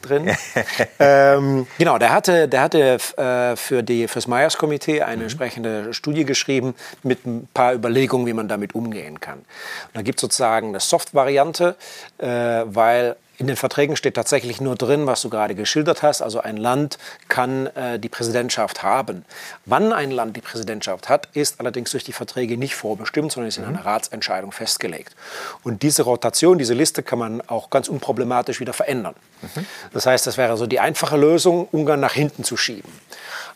drin. 0.02 0.30
ähm, 1.00 1.66
genau, 1.78 1.98
der 1.98 2.12
hatte, 2.12 2.50
der 2.50 2.62
hatte 2.62 3.00
äh, 3.16 3.56
für 3.56 3.84
die, 3.84 4.10
fürs 4.10 4.28
Meyers-Komitee 4.28 5.02
eine 5.02 5.18
mhm. 5.18 5.22
entsprechende 5.24 5.94
Studie 5.94 6.26
geschrieben 6.26 6.76
mit 7.02 7.26
ein 7.26 7.48
paar 7.54 7.74
Überlegungen, 7.74 8.28
wie 8.28 8.34
man 8.34 8.50
damit 8.50 8.76
umgehen 8.76 9.22
kann. 9.22 9.40
Und 9.40 9.46
da 9.94 10.02
gibt 10.02 10.20
es 10.20 10.22
sozusagen 10.22 10.70
eine 10.70 10.82
Soft-Variante, 10.82 11.39
Variante, 11.40 11.76
äh, 12.18 12.64
weil 12.66 13.16
in 13.40 13.48
den 13.48 13.56
Verträgen 13.56 13.96
steht 13.96 14.16
tatsächlich 14.16 14.60
nur 14.60 14.76
drin, 14.76 15.08
was 15.08 15.22
du 15.22 15.30
gerade 15.30 15.56
geschildert 15.56 16.04
hast. 16.04 16.22
Also 16.22 16.42
ein 16.42 16.58
Land 16.58 16.98
kann 17.30 17.68
äh, 17.68 17.98
die 17.98 18.10
Präsidentschaft 18.10 18.84
haben. 18.84 19.24
Wann 19.66 19.94
ein 19.94 20.12
Land 20.12 20.36
die 20.36 20.42
Präsidentschaft 20.42 21.08
hat, 21.08 21.30
ist 21.34 21.62
allerdings 21.62 21.92
durch 21.92 22.04
die 22.04 22.12
Verträge 22.12 22.58
nicht 22.58 22.76
vorbestimmt, 22.76 23.32
sondern 23.32 23.48
ist 23.48 23.58
in 23.58 23.64
einer 23.64 23.86
Ratsentscheidung 23.86 24.52
festgelegt. 24.52 25.16
Und 25.64 25.84
diese 25.84 26.04
Rotation, 26.04 26.58
diese 26.58 26.74
Liste 26.74 27.02
kann 27.02 27.18
man 27.18 27.42
auch 27.48 27.70
ganz 27.70 27.88
unproblematisch 27.88 28.60
wieder 28.60 28.74
verändern. 28.74 29.16
Mhm. 29.42 29.66
Das 29.94 30.06
heißt, 30.06 30.28
das 30.28 30.38
wäre 30.38 30.58
so 30.58 30.68
die 30.68 30.82
einfache 30.82 31.16
Lösung, 31.16 31.70
Ungarn 31.72 32.02
nach 32.02 32.14
hinten 32.14 32.44
zu 32.44 32.58
schieben. 32.58 32.92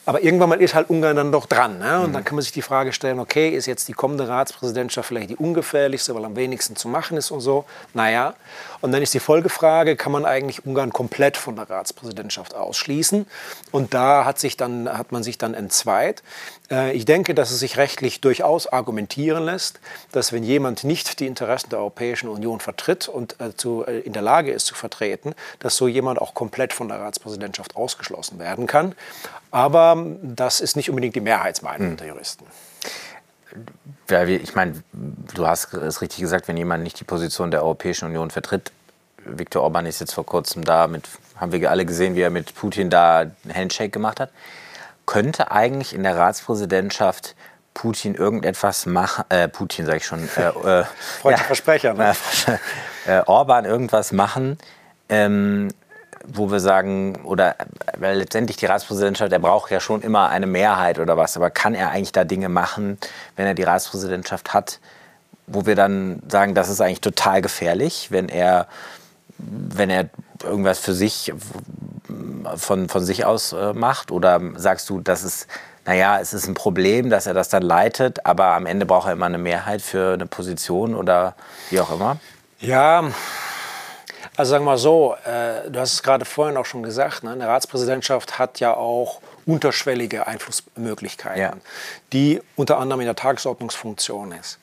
Aber 0.05 0.21
irgendwann 0.21 0.49
mal 0.49 0.61
ist 0.61 0.73
halt 0.73 0.89
Ungarn 0.89 1.15
dann 1.15 1.31
doch 1.31 1.45
dran. 1.45 1.79
Ne? 1.79 1.99
Und 2.01 2.09
mhm. 2.09 2.13
dann 2.13 2.23
kann 2.23 2.35
man 2.35 2.41
sich 2.41 2.51
die 2.51 2.61
Frage 2.61 2.91
stellen, 2.91 3.19
okay, 3.19 3.49
ist 3.49 3.65
jetzt 3.65 3.87
die 3.87 3.93
kommende 3.93 4.27
Ratspräsidentschaft 4.27 5.07
vielleicht 5.07 5.29
die 5.29 5.37
ungefährlichste, 5.37 6.13
weil 6.13 6.25
am 6.25 6.35
wenigsten 6.35 6.75
zu 6.75 6.89
machen 6.89 7.17
ist 7.17 7.31
und 7.31 7.39
so. 7.39 7.65
Naja, 7.93 8.33
und 8.83 8.91
dann 8.91 9.01
ist 9.01 9.13
die 9.13 9.19
Folgefrage, 9.19 9.63
Frage, 9.63 9.95
kann 9.95 10.11
man 10.11 10.25
eigentlich 10.25 10.65
Ungarn 10.65 10.91
komplett 10.91 11.37
von 11.37 11.55
der 11.55 11.69
Ratspräsidentschaft 11.69 12.53
ausschließen? 12.53 13.25
Und 13.71 13.93
da 13.93 14.25
hat, 14.25 14.39
sich 14.39 14.57
dann, 14.57 14.89
hat 14.89 15.13
man 15.13 15.23
sich 15.23 15.37
dann 15.37 15.53
entzweit. 15.53 16.21
Äh, 16.69 16.91
ich 16.91 17.05
denke, 17.05 17.33
dass 17.33 17.51
es 17.51 17.59
sich 17.59 17.77
rechtlich 17.77 18.19
durchaus 18.19 18.67
argumentieren 18.67 19.45
lässt, 19.45 19.79
dass 20.11 20.33
wenn 20.33 20.43
jemand 20.43 20.83
nicht 20.83 21.21
die 21.21 21.27
Interessen 21.27 21.69
der 21.69 21.79
Europäischen 21.79 22.27
Union 22.27 22.59
vertritt 22.59 23.07
und 23.07 23.39
äh, 23.39 23.55
zu, 23.55 23.85
äh, 23.87 23.99
in 23.99 24.11
der 24.11 24.21
Lage 24.21 24.51
ist 24.51 24.65
zu 24.65 24.75
vertreten, 24.75 25.33
dass 25.59 25.77
so 25.77 25.87
jemand 25.87 26.19
auch 26.19 26.33
komplett 26.33 26.73
von 26.73 26.89
der 26.89 26.99
Ratspräsidentschaft 26.99 27.77
ausgeschlossen 27.77 28.37
werden 28.39 28.67
kann. 28.67 28.95
Aber 29.49 30.05
das 30.21 30.59
ist 30.59 30.75
nicht 30.75 30.89
unbedingt 30.89 31.15
die 31.15 31.21
Mehrheitsmeinung 31.21 31.91
hm. 31.91 31.97
der 31.97 32.07
Juristen. 32.07 32.45
Ja, 34.09 34.23
ich 34.23 34.55
meine, 34.55 34.83
du 34.91 35.47
hast 35.47 35.73
es 35.73 36.01
richtig 36.01 36.19
gesagt, 36.19 36.47
wenn 36.47 36.57
jemand 36.57 36.83
nicht 36.83 36.99
die 36.99 37.03
Position 37.03 37.51
der 37.51 37.63
Europäischen 37.63 38.05
Union 38.05 38.31
vertritt, 38.31 38.71
Viktor 39.25 39.63
Orban 39.63 39.85
ist 39.85 39.99
jetzt 39.99 40.13
vor 40.13 40.25
kurzem 40.25 40.63
da, 40.63 40.87
mit, 40.87 41.07
haben 41.37 41.51
wir 41.51 41.71
alle 41.71 41.85
gesehen, 41.85 42.15
wie 42.15 42.21
er 42.21 42.29
mit 42.29 42.55
Putin 42.55 42.89
da 42.89 43.25
Handshake 43.53 43.89
gemacht 43.89 44.19
hat. 44.19 44.31
Könnte 45.05 45.51
eigentlich 45.51 45.93
in 45.93 46.03
der 46.03 46.17
Ratspräsidentschaft 46.17 47.35
Putin 47.73 48.15
irgendetwas 48.15 48.85
machen, 48.85 49.25
äh, 49.29 49.47
Putin 49.47 49.85
sage 49.85 49.97
ich 49.97 50.05
schon, 50.05 50.29
äh, 50.37 50.81
äh, 50.81 50.85
ja, 51.23 51.37
Versprecher, 51.37 51.93
ne? 51.93 52.13
äh, 53.07 53.21
Orban 53.25 53.65
irgendwas 53.65 54.11
machen, 54.11 54.57
ähm, 55.09 55.69
wo 56.25 56.51
wir 56.51 56.59
sagen, 56.59 57.17
oder 57.23 57.55
weil 57.97 58.17
letztendlich 58.17 58.57
die 58.57 58.65
Ratspräsidentschaft, 58.65 59.31
er 59.31 59.39
braucht 59.39 59.71
ja 59.71 59.79
schon 59.79 60.01
immer 60.01 60.29
eine 60.29 60.47
Mehrheit 60.47 60.99
oder 60.99 61.17
was, 61.17 61.35
aber 61.35 61.49
kann 61.49 61.75
er 61.75 61.91
eigentlich 61.91 62.11
da 62.11 62.23
Dinge 62.23 62.49
machen, 62.49 62.97
wenn 63.35 63.45
er 63.45 63.53
die 63.53 63.63
Ratspräsidentschaft 63.63 64.53
hat, 64.53 64.79
wo 65.47 65.65
wir 65.65 65.75
dann 65.75 66.21
sagen, 66.29 66.55
das 66.55 66.69
ist 66.69 66.81
eigentlich 66.81 67.01
total 67.01 67.41
gefährlich, 67.41 68.07
wenn 68.09 68.29
er, 68.29 68.67
wenn 69.37 69.89
er 69.89 70.09
irgendwas 70.43 70.79
für 70.79 70.93
sich 70.93 71.33
von, 72.55 72.89
von 72.89 73.03
sich 73.03 73.25
aus 73.25 73.53
äh, 73.53 73.73
macht? 73.73 74.11
Oder 74.11 74.39
sagst 74.55 74.89
du, 74.89 74.99
das 74.99 75.23
ist, 75.23 75.47
naja, 75.85 76.19
es 76.19 76.33
ist 76.33 76.47
ein 76.47 76.53
Problem, 76.53 77.09
dass 77.09 77.27
er 77.27 77.33
das 77.33 77.49
dann 77.49 77.63
leitet, 77.63 78.25
aber 78.25 78.47
am 78.47 78.65
Ende 78.65 78.85
braucht 78.85 79.07
er 79.07 79.13
immer 79.13 79.25
eine 79.25 79.37
Mehrheit 79.37 79.81
für 79.81 80.13
eine 80.13 80.25
Position 80.25 80.95
oder 80.95 81.35
wie 81.69 81.79
auch 81.79 81.91
immer? 81.91 82.17
Ja, 82.59 83.03
also 84.35 84.51
sagen 84.51 84.63
wir 84.65 84.71
mal 84.71 84.77
so, 84.77 85.15
äh, 85.25 85.69
du 85.69 85.79
hast 85.79 85.93
es 85.93 86.03
gerade 86.03 86.25
vorhin 86.25 86.57
auch 86.57 86.65
schon 86.65 86.83
gesagt, 86.83 87.23
ne? 87.23 87.31
eine 87.31 87.47
Ratspräsidentschaft 87.47 88.39
hat 88.39 88.59
ja 88.59 88.75
auch 88.75 89.21
unterschwellige 89.45 90.27
Einflussmöglichkeiten, 90.27 91.41
ja. 91.41 91.53
die 92.13 92.41
unter 92.55 92.79
anderem 92.79 93.01
in 93.01 93.05
der 93.05 93.15
Tagesordnungsfunktion 93.15 94.31
ist. 94.31 94.59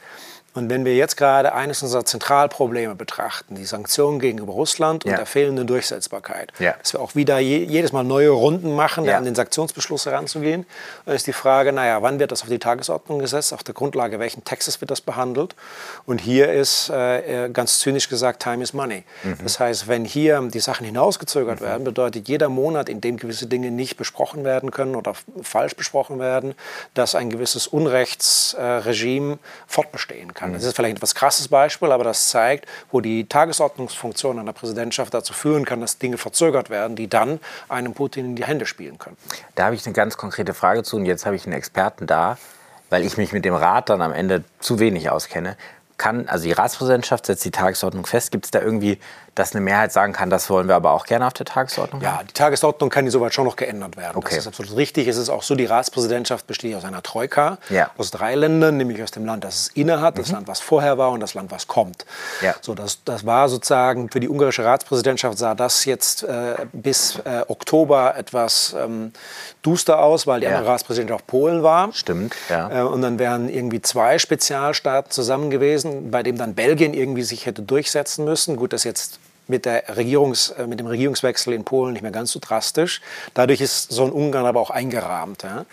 Und 0.52 0.68
wenn 0.68 0.84
wir 0.84 0.96
jetzt 0.96 1.16
gerade 1.16 1.54
eines 1.54 1.82
unserer 1.82 2.04
Zentralprobleme 2.04 2.96
betrachten, 2.96 3.54
die 3.54 3.64
Sanktionen 3.64 4.18
gegenüber 4.18 4.52
Russland 4.52 5.04
und 5.04 5.12
ja. 5.12 5.16
der 5.16 5.26
fehlenden 5.26 5.68
Durchsetzbarkeit, 5.68 6.52
ja. 6.58 6.74
dass 6.80 6.92
wir 6.92 7.00
auch 7.00 7.14
wieder 7.14 7.38
je, 7.38 7.62
jedes 7.62 7.92
Mal 7.92 8.02
neue 8.02 8.30
Runden 8.30 8.74
machen, 8.74 9.04
ja. 9.04 9.16
an 9.16 9.24
den 9.24 9.36
Sanktionsbeschluss 9.36 10.06
heranzugehen, 10.06 10.66
dann 11.06 11.14
ist 11.14 11.28
die 11.28 11.32
Frage, 11.32 11.72
naja, 11.72 12.02
wann 12.02 12.18
wird 12.18 12.32
das 12.32 12.42
auf 12.42 12.48
die 12.48 12.58
Tagesordnung 12.58 13.20
gesetzt, 13.20 13.52
auf 13.52 13.62
der 13.62 13.74
Grundlage 13.74 14.18
welchen 14.18 14.42
Textes 14.42 14.80
wird 14.80 14.90
das 14.90 15.00
behandelt? 15.00 15.54
Und 16.04 16.20
hier 16.20 16.52
ist 16.52 16.90
äh, 16.90 17.48
ganz 17.52 17.78
zynisch 17.78 18.08
gesagt, 18.08 18.42
Time 18.42 18.64
is 18.64 18.72
Money. 18.72 19.04
Mhm. 19.22 19.38
Das 19.44 19.60
heißt, 19.60 19.86
wenn 19.86 20.04
hier 20.04 20.40
die 20.52 20.60
Sachen 20.60 20.84
hinausgezögert 20.84 21.60
mhm. 21.60 21.64
werden, 21.64 21.84
bedeutet 21.84 22.26
jeder 22.26 22.48
Monat, 22.48 22.88
in 22.88 23.00
dem 23.00 23.18
gewisse 23.18 23.46
Dinge 23.46 23.70
nicht 23.70 23.96
besprochen 23.96 24.42
werden 24.42 24.72
können 24.72 24.96
oder 24.96 25.12
falsch 25.42 25.76
besprochen 25.76 26.18
werden, 26.18 26.54
dass 26.94 27.14
ein 27.14 27.30
gewisses 27.30 27.68
Unrechtsregime 27.68 29.34
äh, 29.34 29.38
fortbestehen 29.68 30.34
kann 30.34 30.39
kann. 30.40 30.52
Das 30.52 30.64
ist 30.64 30.74
vielleicht 30.74 30.94
ein 30.94 30.96
etwas 30.96 31.14
krasses 31.14 31.48
Beispiel, 31.48 31.92
aber 31.92 32.04
das 32.04 32.28
zeigt, 32.28 32.66
wo 32.90 33.00
die 33.00 33.26
Tagesordnungsfunktion 33.26 34.38
einer 34.38 34.52
Präsidentschaft 34.52 35.14
dazu 35.14 35.32
führen 35.32 35.64
kann, 35.64 35.80
dass 35.80 35.98
Dinge 35.98 36.18
verzögert 36.18 36.70
werden, 36.70 36.96
die 36.96 37.08
dann 37.08 37.38
einem 37.68 37.92
Putin 37.92 38.24
in 38.24 38.36
die 38.36 38.44
Hände 38.44 38.66
spielen 38.66 38.98
können. 38.98 39.16
Da 39.54 39.66
habe 39.66 39.74
ich 39.74 39.84
eine 39.86 39.92
ganz 39.92 40.16
konkrete 40.16 40.54
Frage 40.54 40.82
zu 40.82 40.96
und 40.96 41.06
jetzt 41.06 41.26
habe 41.26 41.36
ich 41.36 41.44
einen 41.44 41.52
Experten 41.52 42.06
da, 42.06 42.38
weil 42.88 43.04
ich 43.04 43.16
mich 43.16 43.32
mit 43.32 43.44
dem 43.44 43.54
Rat 43.54 43.88
dann 43.90 44.02
am 44.02 44.12
Ende 44.12 44.42
zu 44.58 44.78
wenig 44.78 45.10
auskenne. 45.10 45.56
Kann, 45.98 46.28
also 46.28 46.44
die 46.44 46.52
Ratspräsidentschaft 46.52 47.26
setzt 47.26 47.44
die 47.44 47.50
Tagesordnung 47.50 48.06
fest. 48.06 48.30
Gibt 48.30 48.46
es 48.46 48.50
da 48.50 48.60
irgendwie 48.60 48.98
dass 49.34 49.54
eine 49.54 49.60
Mehrheit 49.60 49.92
sagen 49.92 50.12
kann, 50.12 50.30
das 50.30 50.50
wollen 50.50 50.68
wir 50.68 50.74
aber 50.74 50.92
auch 50.92 51.06
gerne 51.06 51.26
auf 51.26 51.32
der 51.32 51.46
Tagesordnung 51.46 52.04
haben? 52.04 52.18
Ja, 52.18 52.22
die 52.22 52.32
Tagesordnung 52.32 52.90
kann 52.90 53.06
insoweit 53.06 53.32
schon 53.34 53.44
noch 53.44 53.56
geändert 53.56 53.96
werden. 53.96 54.16
Okay. 54.16 54.36
Das 54.36 54.44
ist 54.44 54.48
absolut 54.48 54.76
richtig. 54.76 55.06
Es 55.08 55.16
ist 55.16 55.30
auch 55.30 55.42
so, 55.42 55.54
die 55.54 55.66
Ratspräsidentschaft 55.66 56.46
besteht 56.46 56.74
aus 56.74 56.84
einer 56.84 57.02
Troika 57.02 57.58
ja. 57.68 57.90
aus 57.96 58.10
drei 58.10 58.34
Ländern, 58.34 58.76
nämlich 58.76 59.02
aus 59.02 59.10
dem 59.10 59.24
Land, 59.24 59.44
das 59.44 59.60
es 59.60 59.68
innehat, 59.68 60.16
mhm. 60.16 60.20
das 60.20 60.30
Land, 60.32 60.48
was 60.48 60.60
vorher 60.60 60.98
war 60.98 61.10
und 61.10 61.20
das 61.20 61.34
Land, 61.34 61.50
was 61.50 61.66
kommt. 61.66 62.04
Ja. 62.40 62.54
So, 62.60 62.74
das, 62.74 63.04
das 63.04 63.24
war 63.26 63.48
sozusagen 63.48 64.10
für 64.10 64.20
die 64.20 64.28
ungarische 64.28 64.64
Ratspräsidentschaft 64.64 65.38
sah 65.38 65.54
das 65.54 65.84
jetzt 65.84 66.22
äh, 66.22 66.54
bis 66.72 67.18
äh, 67.24 67.42
Oktober 67.48 68.16
etwas 68.16 68.74
ähm, 68.78 69.12
duster 69.62 70.00
aus, 70.00 70.26
weil 70.26 70.40
die 70.40 70.46
ja. 70.46 70.56
andere 70.56 70.72
Ratspräsidentschaft 70.72 71.26
Polen 71.26 71.62
war. 71.62 71.92
Stimmt, 71.92 72.34
ja. 72.48 72.80
Äh, 72.80 72.82
und 72.82 73.02
dann 73.02 73.18
wären 73.18 73.48
irgendwie 73.48 73.82
zwei 73.82 74.18
Spezialstaaten 74.18 75.10
zusammen 75.10 75.50
gewesen, 75.50 76.10
bei 76.10 76.22
dem 76.22 76.36
dann 76.36 76.54
Belgien 76.54 76.94
irgendwie 76.94 77.22
sich 77.22 77.46
hätte 77.46 77.62
durchsetzen 77.62 78.24
müssen. 78.24 78.56
Gut, 78.56 78.72
das 78.72 78.84
jetzt 78.84 79.18
mit, 79.50 79.66
der 79.66 79.96
Regierungs, 79.96 80.50
äh, 80.50 80.66
mit 80.66 80.80
dem 80.80 80.86
Regierungswechsel 80.86 81.52
in 81.52 81.64
Polen 81.64 81.92
nicht 81.92 82.02
mehr 82.02 82.10
ganz 82.10 82.32
so 82.32 82.40
drastisch. 82.40 83.02
Dadurch 83.34 83.60
ist 83.60 83.92
so 83.92 84.04
ein 84.04 84.12
Ungarn 84.12 84.46
aber 84.46 84.60
auch 84.60 84.70
eingerahmt. 84.70 85.42
Ja. 85.42 85.66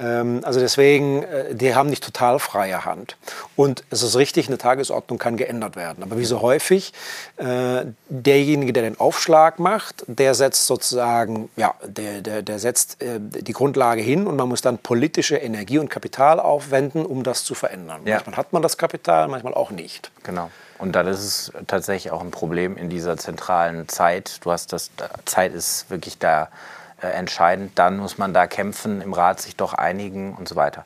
Ähm, 0.00 0.40
also 0.42 0.58
deswegen, 0.58 1.22
äh, 1.22 1.54
die 1.54 1.74
haben 1.74 1.90
nicht 1.90 2.02
total 2.02 2.38
freie 2.38 2.84
Hand. 2.84 3.16
Und 3.54 3.84
es 3.90 4.02
ist 4.02 4.16
richtig, 4.16 4.48
eine 4.48 4.58
Tagesordnung 4.58 5.18
kann 5.18 5.36
geändert 5.36 5.76
werden. 5.76 6.02
Aber 6.02 6.18
wie 6.18 6.24
so 6.24 6.40
häufig, 6.40 6.92
äh, 7.36 7.84
derjenige, 8.08 8.72
der 8.72 8.82
den 8.82 8.98
Aufschlag 8.98 9.58
macht, 9.58 10.04
der 10.06 10.34
setzt 10.34 10.66
sozusagen, 10.66 11.50
ja, 11.56 11.74
der, 11.84 12.22
der, 12.22 12.42
der 12.42 12.58
setzt 12.58 12.98
die 13.00 13.52
Grundlage 13.52 14.00
hin 14.00 14.26
und 14.26 14.36
man 14.36 14.48
muss 14.48 14.62
dann 14.62 14.78
politische 14.78 15.36
Energie 15.36 15.78
und 15.78 15.90
Kapital 15.90 16.40
aufwenden, 16.40 17.04
um 17.04 17.22
das 17.22 17.44
zu 17.44 17.54
verändern. 17.54 18.00
Ja. 18.04 18.14
Manchmal 18.16 18.36
hat 18.36 18.52
man 18.52 18.62
das 18.62 18.78
Kapital, 18.78 19.28
manchmal 19.28 19.54
auch 19.54 19.70
nicht. 19.70 20.10
Genau. 20.22 20.50
Und 20.78 20.92
dann 20.92 21.06
ist 21.06 21.20
es 21.20 21.52
tatsächlich 21.66 22.12
auch 22.12 22.20
ein 22.20 22.30
Problem 22.30 22.76
in 22.76 22.88
dieser 22.88 23.16
zentralen 23.16 23.88
Zeit. 23.88 24.44
Du 24.44 24.52
hast 24.52 24.72
das, 24.72 24.90
Zeit 25.24 25.52
ist 25.52 25.90
wirklich 25.90 26.18
da 26.18 26.48
äh, 27.02 27.08
entscheidend. 27.08 27.78
Dann 27.78 27.98
muss 27.98 28.18
man 28.18 28.32
da 28.32 28.46
kämpfen, 28.46 29.00
im 29.00 29.12
Rat 29.12 29.40
sich 29.40 29.56
doch 29.56 29.74
einigen 29.74 30.34
und 30.34 30.48
so 30.48 30.56
weiter. 30.56 30.84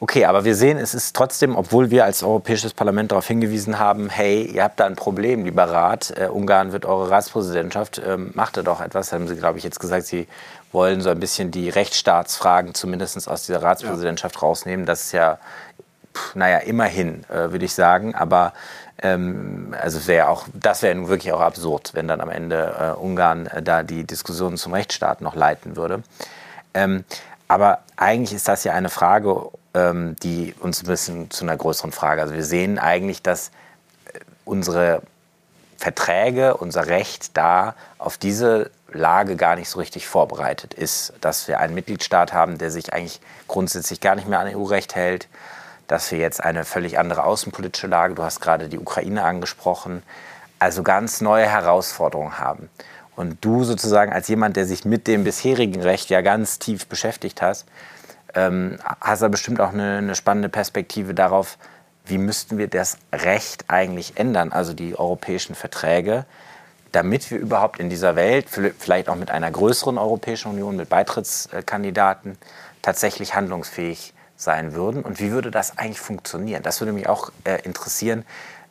Okay, 0.00 0.24
aber 0.24 0.44
wir 0.44 0.54
sehen, 0.54 0.76
es 0.76 0.92
ist 0.94 1.16
trotzdem, 1.16 1.56
obwohl 1.56 1.90
wir 1.90 2.04
als 2.04 2.22
Europäisches 2.22 2.74
Parlament 2.74 3.12
darauf 3.12 3.26
hingewiesen 3.26 3.78
haben, 3.78 4.10
hey, 4.10 4.42
ihr 4.42 4.62
habt 4.62 4.80
da 4.80 4.86
ein 4.86 4.96
Problem, 4.96 5.44
lieber 5.44 5.64
Rat, 5.64 6.12
äh, 6.16 6.26
Ungarn 6.26 6.72
wird 6.72 6.84
eure 6.84 7.10
Ratspräsidentschaft, 7.10 7.98
äh, 7.98 8.16
macht 8.16 8.56
da 8.56 8.62
doch 8.62 8.80
etwas. 8.80 9.12
Haben 9.12 9.28
Sie, 9.28 9.36
glaube 9.36 9.58
ich, 9.58 9.64
jetzt 9.64 9.80
gesagt, 9.80 10.06
Sie 10.06 10.26
wollen 10.72 11.00
so 11.00 11.10
ein 11.10 11.20
bisschen 11.20 11.50
die 11.50 11.70
Rechtsstaatsfragen 11.70 12.74
zumindest 12.74 13.28
aus 13.28 13.46
dieser 13.46 13.62
Ratspräsidentschaft 13.62 14.34
ja. 14.34 14.40
rausnehmen. 14.40 14.84
Das 14.84 15.04
ist 15.04 15.12
ja, 15.12 15.38
pff, 16.14 16.34
naja, 16.34 16.58
immerhin, 16.58 17.24
äh, 17.28 17.50
würde 17.50 17.64
ich 17.64 17.74
sagen. 17.74 18.14
Aber 18.14 18.52
ähm, 19.02 19.74
also 19.80 20.06
wäre 20.06 20.28
auch, 20.28 20.46
das 20.54 20.82
wäre 20.82 20.94
nun 20.94 21.08
wirklich 21.08 21.32
auch 21.32 21.40
absurd, 21.40 21.90
wenn 21.94 22.08
dann 22.08 22.20
am 22.20 22.30
Ende 22.30 22.94
äh, 22.96 22.98
Ungarn 22.98 23.46
äh, 23.46 23.62
da 23.62 23.82
die 23.82 24.04
Diskussion 24.04 24.56
zum 24.56 24.72
Rechtsstaat 24.72 25.20
noch 25.20 25.34
leiten 25.34 25.76
würde. 25.76 26.02
Ähm, 26.72 27.04
aber 27.48 27.80
eigentlich 27.96 28.34
ist 28.34 28.48
das 28.48 28.64
ja 28.64 28.72
eine 28.72 28.90
Frage, 28.90 29.48
ähm, 29.74 30.16
die 30.22 30.54
uns 30.60 30.82
ein 30.82 30.86
bisschen 30.86 31.30
zu 31.30 31.44
einer 31.44 31.56
größeren 31.56 31.92
Frage. 31.92 32.22
Also 32.22 32.34
wir 32.34 32.44
sehen 32.44 32.78
eigentlich, 32.78 33.22
dass 33.22 33.48
äh, 34.12 34.20
unsere 34.44 35.02
Verträge, 35.76 36.56
unser 36.56 36.86
Recht 36.86 37.36
da 37.36 37.74
auf 37.98 38.16
diese 38.16 38.70
Lage 38.92 39.36
gar 39.36 39.56
nicht 39.56 39.68
so 39.68 39.80
richtig 39.80 40.06
vorbereitet 40.06 40.72
ist. 40.72 41.12
Dass 41.20 41.48
wir 41.48 41.60
einen 41.60 41.74
Mitgliedstaat 41.74 42.32
haben, 42.32 42.58
der 42.58 42.70
sich 42.70 42.94
eigentlich 42.94 43.20
grundsätzlich 43.48 44.00
gar 44.00 44.14
nicht 44.14 44.28
mehr 44.28 44.38
an 44.38 44.54
EU-Recht 44.54 44.94
hält, 44.94 45.28
dass 45.86 46.10
wir 46.10 46.18
jetzt 46.18 46.42
eine 46.42 46.64
völlig 46.64 46.98
andere 46.98 47.24
außenpolitische 47.24 47.86
Lage, 47.86 48.14
du 48.14 48.22
hast 48.22 48.40
gerade 48.40 48.68
die 48.68 48.78
Ukraine 48.78 49.24
angesprochen, 49.24 50.02
also 50.58 50.82
ganz 50.82 51.20
neue 51.20 51.46
Herausforderungen 51.46 52.38
haben. 52.38 52.70
Und 53.16 53.44
du 53.44 53.64
sozusagen 53.64 54.12
als 54.12 54.28
jemand, 54.28 54.56
der 54.56 54.66
sich 54.66 54.84
mit 54.84 55.06
dem 55.06 55.24
bisherigen 55.24 55.80
Recht 55.82 56.10
ja 56.10 56.20
ganz 56.20 56.58
tief 56.58 56.86
beschäftigt 56.86 57.42
hast, 57.42 57.66
ähm, 58.34 58.78
hast 59.00 59.22
da 59.22 59.28
bestimmt 59.28 59.60
auch 59.60 59.72
eine, 59.72 59.98
eine 59.98 60.14
spannende 60.14 60.48
Perspektive 60.48 61.14
darauf, 61.14 61.58
wie 62.06 62.18
müssten 62.18 62.58
wir 62.58 62.68
das 62.68 62.98
Recht 63.12 63.64
eigentlich 63.68 64.16
ändern, 64.16 64.52
also 64.52 64.74
die 64.74 64.98
europäischen 64.98 65.54
Verträge, 65.54 66.26
damit 66.92 67.30
wir 67.30 67.38
überhaupt 67.38 67.80
in 67.80 67.90
dieser 67.90 68.14
Welt, 68.14 68.46
vielleicht 68.78 69.08
auch 69.08 69.16
mit 69.16 69.30
einer 69.30 69.50
größeren 69.50 69.98
Europäischen 69.98 70.50
Union, 70.50 70.76
mit 70.76 70.88
Beitrittskandidaten, 70.88 72.38
tatsächlich 72.82 73.34
handlungsfähig 73.34 74.13
sein 74.36 74.74
würden 74.74 75.02
und 75.02 75.20
wie 75.20 75.30
würde 75.30 75.50
das 75.50 75.78
eigentlich 75.78 76.00
funktionieren? 76.00 76.62
Das 76.62 76.80
würde 76.80 76.92
mich 76.92 77.08
auch 77.08 77.30
äh, 77.44 77.60
interessieren. 77.62 78.24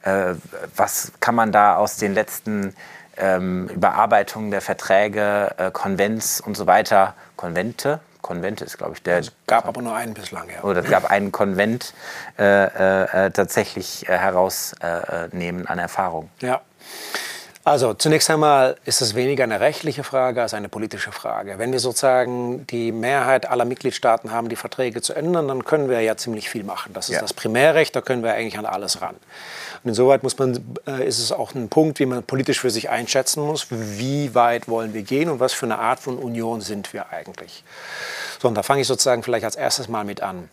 Äh, 0.03 0.36
was 0.75 1.13
kann 1.20 1.36
man 1.36 1.51
da 1.51 1.77
aus 1.77 1.98
den 1.98 2.13
letzten 2.13 2.75
ähm, 3.17 3.67
Überarbeitungen 3.70 4.51
der 4.51 4.62
Verträge, 4.62 5.53
äh, 5.58 5.72
Konvents 5.72 6.41
und 6.41 6.58
so 6.58 6.67
weiter, 6.67 7.13
Konvente, 7.36 8.00
Konvente 8.22 8.65
ist, 8.65 8.77
glaube 8.77 8.93
ich, 8.93 9.03
der. 9.03 9.20
Es 9.20 9.32
gab 9.48 9.67
aber 9.67 9.82
nur 9.82 9.96
einen 9.96 10.13
bislang, 10.13 10.50
ja. 10.50 10.63
Oder 10.63 10.82
es 10.84 10.89
gab 10.89 11.12
einen 11.12 11.32
Konvent 11.32 11.93
äh, 12.39 12.43
äh, 12.43 13.27
äh 13.27 13.32
tatsächlich 13.32 14.05
herausnehmen 14.08 15.67
an 15.67 15.77
Erfahrung. 15.77 16.29
Ja. 16.39 16.62
Also 17.65 17.93
zunächst 17.93 18.29
einmal 18.29 18.75
ist 18.84 19.01
es 19.01 19.15
weniger 19.15 19.46
eine 19.46 19.62
rechtliche 19.62 20.03
Frage 20.03 20.41
als 20.41 20.53
eine 20.53 20.67
politische 20.67 21.13
Frage. 21.13 21.60
Wenn 21.60 21.72
wir 21.72 21.79
sozusagen 21.79 22.67
die 22.67 22.91
Mehrheit 22.91 23.50
aller 23.50 23.63
Mitgliedstaaten 23.63 24.32
haben, 24.32 24.50
die 24.50 24.58
Verträge 24.58 25.01
zu 25.01 25.13
ändern, 25.13 25.48
dann 25.48 25.63
können 25.63 25.89
wir 25.89 26.01
ja 26.01 26.17
ziemlich 26.17 26.50
viel 26.50 26.65
machen. 26.65 26.91
Das 26.93 27.08
ist 27.08 27.15
ja. 27.15 27.22
das 27.22 27.34
Primärrecht, 27.34 27.96
da 27.96 28.01
können 28.01 28.22
wir 28.22 28.34
eigentlich 28.34 28.58
an 28.58 28.65
alles 28.65 29.01
ran. 29.01 29.15
Und 29.82 29.89
insoweit 29.89 30.24
muss 30.24 30.38
man, 30.38 30.60
äh, 30.88 31.08
ist 31.08 31.20
es 31.20 31.32
auch 31.32 31.55
ein 31.55 31.70
Punkt, 31.70 32.00
wie 32.00 32.05
man 32.05 32.22
politisch 32.24 32.60
für 32.60 32.70
sich 32.70 32.89
einschätzen 32.89 33.46
muss, 33.46 33.67
wie 33.70 34.36
weit 34.36 34.67
wollen 34.67 34.93
wir 34.93 35.03
gehen 35.03 35.29
und 35.29 35.39
was 35.39 35.53
für 35.53 35.65
eine 35.65 35.79
Art 35.79 36.01
von 36.01 36.17
Union 36.17 36.60
sind 36.60 36.91
wir 36.91 37.13
eigentlich. 37.13 37.63
So, 38.41 38.50
und 38.50 38.55
da 38.55 38.63
fange 38.63 38.82
ich 38.82 38.88
sozusagen 38.88 39.24
vielleicht 39.24 39.46
als 39.46 39.55
erstes 39.55 39.88
mal 39.88 40.03
mit 40.03 40.22
an. 40.22 40.50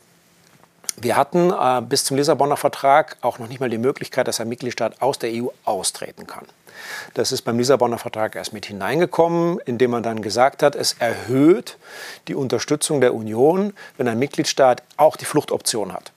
Wir 1.01 1.17
hatten 1.17 1.51
äh, 1.51 1.81
bis 1.81 2.05
zum 2.05 2.19
Lissabonner 2.19 2.59
Vertrag 2.59 3.17
auch 3.23 3.39
noch 3.39 3.49
nicht 3.49 3.61
mal 3.61 3.71
die 3.71 3.79
Möglichkeit, 3.79 4.29
dass 4.29 4.41
ein 4.41 4.49
Mitgliedstaat 4.49 5.01
aus 5.01 5.19
der 5.19 5.31
EU 5.33 5.47
austreten 5.65 6.27
kann. 6.27 6.45
Das 7.15 7.33
ist 7.33 7.43
beim 7.43 7.59
Lissabonner 7.59 7.99
Vertrag 7.99 8.37
erst 8.37 8.53
mit 8.53 8.67
hineingekommen, 8.67 9.59
indem 9.65 9.93
man 9.93 10.03
dann 10.03 10.21
gesagt 10.21 10.63
hat, 10.63 10.75
es 10.75 10.97
erhöht 10.99 11.79
die 12.29 12.35
Unterstützung 12.35 13.01
der 13.01 13.15
Union, 13.15 13.73
wenn 13.97 14.09
ein 14.09 14.19
Mitgliedstaat 14.19 14.83
auch 14.99 15.17
die 15.17 15.25
Fluchtoption 15.25 15.93
hat. 15.93 16.13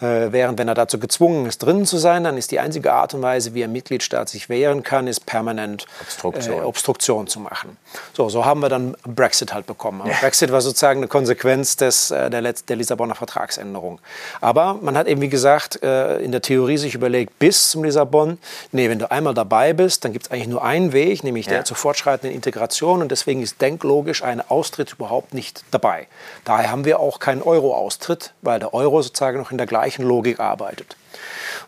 Äh, 0.00 0.32
während 0.32 0.58
wenn 0.58 0.66
er 0.66 0.74
dazu 0.74 0.98
gezwungen 0.98 1.46
ist, 1.46 1.62
drinnen 1.62 1.84
zu 1.84 1.98
sein, 1.98 2.24
dann 2.24 2.38
ist 2.38 2.50
die 2.52 2.58
einzige 2.58 2.92
Art 2.92 3.12
und 3.12 3.20
Weise, 3.20 3.52
wie 3.52 3.62
ein 3.62 3.72
Mitgliedstaat 3.72 4.30
sich 4.30 4.48
wehren 4.48 4.82
kann, 4.82 5.06
ist 5.06 5.26
permanent 5.26 5.86
Obstruktion, 6.00 6.58
äh, 6.58 6.62
Obstruktion 6.62 7.26
zu 7.26 7.40
machen. 7.40 7.76
So, 8.14 8.30
so 8.30 8.46
haben 8.46 8.60
wir 8.60 8.70
dann 8.70 8.96
Brexit 9.04 9.52
halt 9.52 9.66
bekommen. 9.66 10.02
Ja. 10.06 10.14
Brexit 10.20 10.52
war 10.52 10.62
sozusagen 10.62 11.00
eine 11.00 11.08
Konsequenz 11.08 11.76
des, 11.76 12.10
äh, 12.10 12.30
der, 12.30 12.40
der 12.40 12.76
Lissabonner 12.76 13.14
Vertragsänderung. 13.14 14.00
Aber 14.40 14.78
man 14.80 14.96
hat 14.96 15.06
eben, 15.06 15.20
wie 15.20 15.28
gesagt, 15.28 15.82
äh, 15.82 16.18
in 16.18 16.32
der 16.32 16.40
Theorie 16.40 16.78
sich 16.78 16.94
überlegt, 16.94 17.38
bis 17.38 17.70
zum 17.70 17.84
Lissabon, 17.84 18.38
nee, 18.72 18.88
wenn 18.88 18.98
du 18.98 19.10
einmal 19.10 19.34
dabei 19.34 19.74
bist, 19.74 20.06
dann 20.06 20.14
gibt 20.14 20.26
es 20.26 20.30
eigentlich 20.30 20.48
nur 20.48 20.64
einen 20.64 20.94
Weg, 20.94 21.24
nämlich 21.24 21.44
ja. 21.46 21.52
der 21.52 21.64
zur 21.66 21.76
fortschreitenden 21.76 22.34
Integration. 22.34 23.02
Und 23.02 23.10
deswegen 23.10 23.42
ist 23.42 23.60
denklogisch 23.60 24.22
ein 24.22 24.40
Austritt 24.48 24.92
überhaupt 24.92 25.34
nicht 25.34 25.62
dabei. 25.70 26.06
Daher 26.46 26.70
haben 26.70 26.86
wir 26.86 27.00
auch 27.00 27.18
keinen 27.18 27.42
Euro-Austritt, 27.42 28.32
weil 28.40 28.60
der 28.60 28.72
Euro 28.72 29.02
sozusagen 29.02 29.39
noch 29.40 29.50
in 29.50 29.58
der 29.58 29.66
gleichen 29.66 30.04
Logik 30.04 30.38
arbeitet. 30.38 30.96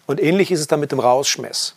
Und 0.06 0.22
ähnlich 0.22 0.50
ist 0.50 0.60
es 0.60 0.66
dann 0.66 0.80
mit 0.80 0.92
dem 0.92 1.00
Rausschmiss. 1.00 1.74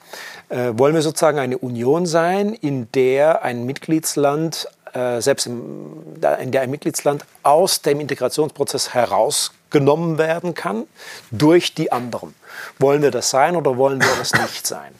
Äh, 0.50 0.72
wollen 0.74 0.94
wir 0.94 1.02
sozusagen 1.02 1.40
eine 1.40 1.58
Union 1.58 2.06
sein, 2.06 2.54
in 2.54 2.92
der 2.92 3.44
ein 3.44 3.66
Mitgliedsland, 3.66 4.68
äh, 4.94 5.22
selbst 5.22 5.48
im, 5.48 6.16
in 6.40 6.52
der 6.52 6.62
ein 6.62 6.70
Mitgliedsland 6.70 7.26
aus 7.44 7.82
dem 7.82 8.00
Integrationsprozess 8.00 8.94
herausgenommen 8.94 10.18
werden 10.18 10.54
kann 10.54 10.86
durch 11.32 11.74
die 11.74 11.92
anderen? 11.92 12.36
Wollen 12.80 13.02
wir 13.02 13.12
das 13.12 13.30
sein 13.30 13.56
oder 13.56 13.78
wollen 13.78 14.02
wir 14.02 14.16
das 14.18 14.34
nicht 14.34 14.68
sein? 14.68 14.94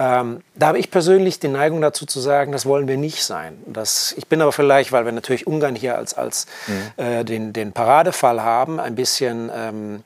Ähm, 0.00 0.40
da 0.54 0.68
habe 0.68 0.78
ich 0.78 0.90
persönlich 0.90 1.40
die 1.40 1.48
Neigung 1.48 1.82
dazu 1.82 2.06
zu 2.06 2.20
sagen, 2.20 2.52
das 2.52 2.64
wollen 2.64 2.88
wir 2.88 2.96
nicht 2.96 3.22
sein. 3.22 3.62
Das, 3.66 4.14
ich 4.16 4.26
bin 4.28 4.40
aber 4.40 4.50
vielleicht, 4.50 4.92
weil 4.92 5.04
wir 5.04 5.12
natürlich 5.12 5.46
Ungarn 5.46 5.74
hier 5.74 5.98
als, 5.98 6.14
als 6.14 6.46
mhm. 6.66 7.04
äh, 7.04 7.24
den, 7.24 7.52
den 7.52 7.72
Paradefall 7.72 8.42
haben, 8.42 8.80
ein 8.80 8.94
bisschen 8.94 9.50
ähm, 9.54 10.02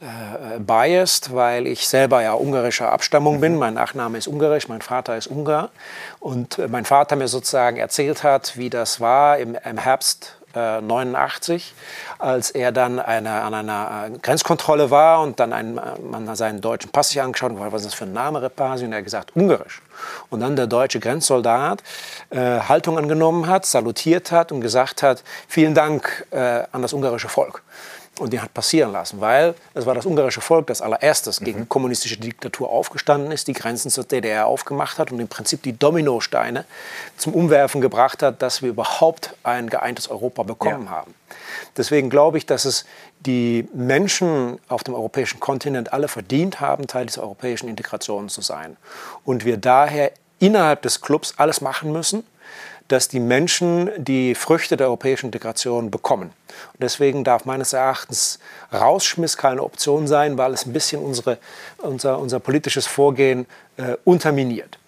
äh, 0.00 0.58
biased, 0.58 1.32
weil 1.32 1.68
ich 1.68 1.86
selber 1.86 2.22
ja 2.22 2.32
ungarischer 2.32 2.90
Abstammung 2.90 3.40
bin. 3.40 3.56
Mein 3.56 3.74
Nachname 3.74 4.18
ist 4.18 4.26
ungarisch, 4.26 4.66
mein 4.66 4.82
Vater 4.82 5.16
ist 5.16 5.28
Ungar. 5.28 5.70
Und 6.18 6.58
äh, 6.58 6.66
mein 6.66 6.84
Vater 6.84 7.14
mir 7.14 7.28
sozusagen 7.28 7.76
erzählt 7.76 8.24
hat, 8.24 8.56
wie 8.56 8.68
das 8.68 9.00
war 9.00 9.38
im, 9.38 9.56
im 9.64 9.78
Herbst 9.78 10.35
89, 10.56 11.74
als 12.18 12.50
er 12.50 12.72
dann 12.72 12.98
eine, 12.98 13.42
an 13.42 13.54
einer 13.54 14.08
äh, 14.14 14.18
Grenzkontrolle 14.18 14.90
war 14.90 15.22
und 15.22 15.38
dann 15.40 15.52
ein, 15.52 15.80
man 16.10 16.34
seinen 16.36 16.60
deutschen 16.60 16.90
Pass 16.90 17.10
sich 17.10 17.20
angeschaut 17.20 17.52
hat, 17.58 17.72
was 17.72 17.82
ist 17.82 17.92
das 17.92 17.94
für 17.94 18.04
ein 18.04 18.12
Name, 18.12 18.42
Repasi, 18.42 18.84
und 18.84 18.92
er 18.92 18.98
hat 18.98 19.04
gesagt, 19.04 19.36
ungarisch. 19.36 19.82
Und 20.30 20.40
dann 20.40 20.56
der 20.56 20.66
deutsche 20.66 21.00
Grenzsoldat 21.00 21.82
äh, 22.30 22.60
Haltung 22.60 22.98
angenommen 22.98 23.46
hat, 23.46 23.66
salutiert 23.66 24.32
hat 24.32 24.52
und 24.52 24.60
gesagt 24.60 25.02
hat, 25.02 25.22
vielen 25.48 25.74
Dank 25.74 26.26
äh, 26.30 26.62
an 26.72 26.82
das 26.82 26.92
ungarische 26.92 27.28
Volk. 27.28 27.62
Und 28.18 28.32
die 28.32 28.40
hat 28.40 28.54
passieren 28.54 28.92
lassen, 28.92 29.20
weil 29.20 29.54
es 29.74 29.84
war 29.84 29.94
das 29.94 30.06
ungarische 30.06 30.40
Volk, 30.40 30.68
das 30.68 30.80
allererstes 30.80 31.40
gegen 31.40 31.60
mhm. 31.60 31.68
kommunistische 31.68 32.16
Diktatur 32.16 32.70
aufgestanden 32.70 33.30
ist, 33.30 33.46
die 33.46 33.52
Grenzen 33.52 33.90
zur 33.90 34.04
DDR 34.04 34.46
aufgemacht 34.46 34.98
hat 34.98 35.12
und 35.12 35.20
im 35.20 35.28
Prinzip 35.28 35.62
die 35.62 35.78
Dominosteine 35.78 36.64
zum 37.18 37.34
Umwerfen 37.34 37.82
gebracht 37.82 38.22
hat, 38.22 38.40
dass 38.40 38.62
wir 38.62 38.70
überhaupt 38.70 39.34
ein 39.42 39.68
geeintes 39.68 40.08
Europa 40.08 40.44
bekommen 40.44 40.86
ja. 40.86 40.90
haben. 40.90 41.14
Deswegen 41.76 42.08
glaube 42.08 42.38
ich, 42.38 42.46
dass 42.46 42.64
es 42.64 42.86
die 43.20 43.68
Menschen 43.74 44.58
auf 44.68 44.82
dem 44.82 44.94
europäischen 44.94 45.38
Kontinent 45.38 45.92
alle 45.92 46.08
verdient 46.08 46.60
haben, 46.60 46.86
Teil 46.86 47.06
dieser 47.06 47.22
europäischen 47.22 47.68
Integration 47.68 48.30
zu 48.30 48.40
sein. 48.40 48.78
Und 49.24 49.44
wir 49.44 49.58
daher 49.58 50.12
innerhalb 50.38 50.82
des 50.82 51.00
Clubs 51.02 51.34
alles 51.36 51.60
machen 51.60 51.92
müssen, 51.92 52.24
dass 52.88 53.08
die 53.08 53.20
Menschen 53.20 53.90
die 53.96 54.34
Früchte 54.34 54.76
der 54.76 54.86
europäischen 54.86 55.26
Integration 55.26 55.90
bekommen. 55.90 56.30
Und 56.72 56.82
deswegen 56.82 57.24
darf 57.24 57.44
meines 57.44 57.72
Erachtens 57.72 58.38
Rausschmiss 58.72 59.36
keine 59.36 59.62
Option 59.62 60.06
sein, 60.06 60.38
weil 60.38 60.52
es 60.52 60.66
ein 60.66 60.72
bisschen 60.72 61.02
unsere, 61.02 61.38
unser, 61.78 62.18
unser 62.18 62.40
politisches 62.40 62.86
Vorgehen 62.86 63.46
äh, 63.76 63.96
unterminiert. 64.04 64.78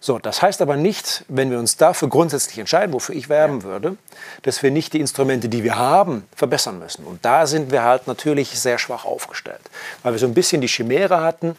So, 0.00 0.18
das 0.18 0.42
heißt 0.42 0.62
aber 0.62 0.76
nicht, 0.76 1.24
wenn 1.28 1.50
wir 1.50 1.58
uns 1.58 1.76
dafür 1.78 2.08
grundsätzlich 2.08 2.58
entscheiden, 2.58 2.92
wofür 2.92 3.14
ich 3.14 3.28
werben 3.28 3.60
ja. 3.60 3.64
würde, 3.64 3.96
dass 4.42 4.62
wir 4.62 4.70
nicht 4.70 4.92
die 4.92 5.00
Instrumente, 5.00 5.48
die 5.48 5.64
wir 5.64 5.76
haben, 5.76 6.28
verbessern 6.34 6.78
müssen. 6.78 7.04
Und 7.04 7.24
da 7.24 7.46
sind 7.46 7.72
wir 7.72 7.82
halt 7.82 8.06
natürlich 8.06 8.58
sehr 8.58 8.78
schwach 8.78 9.04
aufgestellt, 9.04 9.62
weil 10.02 10.12
wir 10.12 10.18
so 10.18 10.26
ein 10.26 10.34
bisschen 10.34 10.60
die 10.60 10.68
Chimäre 10.68 11.20
hatten, 11.20 11.56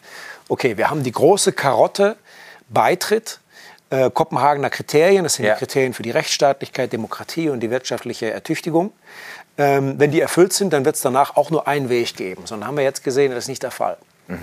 okay, 0.48 0.76
wir 0.76 0.88
haben 0.88 1.02
die 1.02 1.12
große 1.12 1.52
Karotte 1.52 2.16
Beitritt, 2.70 3.40
äh, 3.90 4.10
Kopenhagener 4.10 4.70
Kriterien, 4.70 5.24
das 5.24 5.34
sind 5.34 5.46
ja. 5.46 5.54
die 5.54 5.58
Kriterien 5.58 5.94
für 5.94 6.02
die 6.02 6.10
Rechtsstaatlichkeit, 6.10 6.92
Demokratie 6.92 7.48
und 7.48 7.60
die 7.60 7.70
wirtschaftliche 7.70 8.30
Ertüchtigung. 8.30 8.92
Ähm, 9.56 9.94
wenn 9.98 10.10
die 10.10 10.20
erfüllt 10.20 10.52
sind, 10.52 10.72
dann 10.72 10.84
wird 10.84 10.96
es 10.96 11.02
danach 11.02 11.36
auch 11.36 11.50
nur 11.50 11.66
einen 11.66 11.88
Weg 11.88 12.16
geben. 12.16 12.42
Sondern 12.46 12.68
haben 12.68 12.76
wir 12.76 12.84
jetzt 12.84 13.02
gesehen, 13.02 13.32
das 13.32 13.44
ist 13.44 13.48
nicht 13.48 13.62
der 13.62 13.70
Fall. 13.70 13.96
Mhm. 14.28 14.38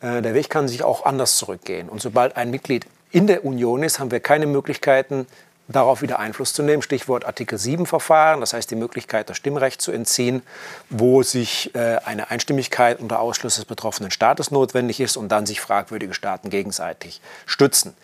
Äh, 0.00 0.22
der 0.22 0.34
Weg 0.34 0.50
kann 0.50 0.66
sich 0.66 0.82
auch 0.82 1.04
anders 1.04 1.36
zurückgehen. 1.36 1.88
Und 1.88 2.00
sobald 2.00 2.36
ein 2.36 2.50
Mitglied 2.50 2.86
in 3.12 3.26
der 3.26 3.44
Union 3.44 3.82
ist, 3.82 4.00
haben 4.00 4.10
wir 4.10 4.20
keine 4.20 4.46
Möglichkeiten, 4.46 5.26
darauf 5.68 6.02
wieder 6.02 6.18
Einfluss 6.18 6.52
zu 6.52 6.62
nehmen. 6.62 6.82
Stichwort 6.82 7.24
Artikel 7.24 7.58
7 7.58 7.86
Verfahren, 7.86 8.40
das 8.40 8.52
heißt 8.52 8.70
die 8.70 8.76
Möglichkeit, 8.76 9.30
das 9.30 9.36
Stimmrecht 9.36 9.80
zu 9.80 9.92
entziehen, 9.92 10.42
wo 10.90 11.22
sich 11.22 11.74
äh, 11.74 11.98
eine 12.04 12.30
Einstimmigkeit 12.30 13.00
unter 13.00 13.20
Ausschluss 13.20 13.56
des 13.56 13.64
betroffenen 13.64 14.10
Staates 14.10 14.50
notwendig 14.50 15.00
ist 15.00 15.16
und 15.16 15.28
dann 15.28 15.46
sich 15.46 15.60
fragwürdige 15.60 16.14
Staaten 16.14 16.50
gegenseitig 16.50 17.20
stützen. 17.46 17.94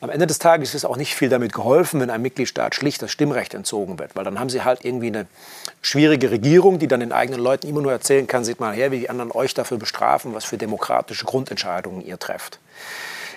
Am 0.00 0.10
Ende 0.10 0.26
des 0.26 0.38
Tages 0.38 0.74
ist 0.74 0.84
auch 0.84 0.96
nicht 0.96 1.14
viel 1.14 1.28
damit 1.28 1.52
geholfen, 1.52 2.00
wenn 2.00 2.10
einem 2.10 2.22
Mitgliedstaat 2.22 2.74
schlicht 2.74 3.00
das 3.02 3.10
Stimmrecht 3.10 3.54
entzogen 3.54 3.98
wird, 3.98 4.14
weil 4.14 4.24
dann 4.24 4.38
haben 4.38 4.50
sie 4.50 4.62
halt 4.62 4.84
irgendwie 4.84 5.08
eine 5.08 5.26
schwierige 5.80 6.30
Regierung, 6.30 6.78
die 6.78 6.86
dann 6.86 7.00
den 7.00 7.12
eigenen 7.12 7.40
Leuten 7.40 7.66
immer 7.66 7.80
nur 7.80 7.92
erzählen 7.92 8.26
kann, 8.26 8.44
seht 8.44 8.60
mal 8.60 8.74
her, 8.74 8.92
wie 8.92 9.00
die 9.00 9.10
anderen 9.10 9.32
euch 9.32 9.54
dafür 9.54 9.78
bestrafen, 9.78 10.34
was 10.34 10.44
für 10.44 10.58
demokratische 10.58 11.24
Grundentscheidungen 11.24 12.04
ihr 12.04 12.18
trefft. 12.18 12.58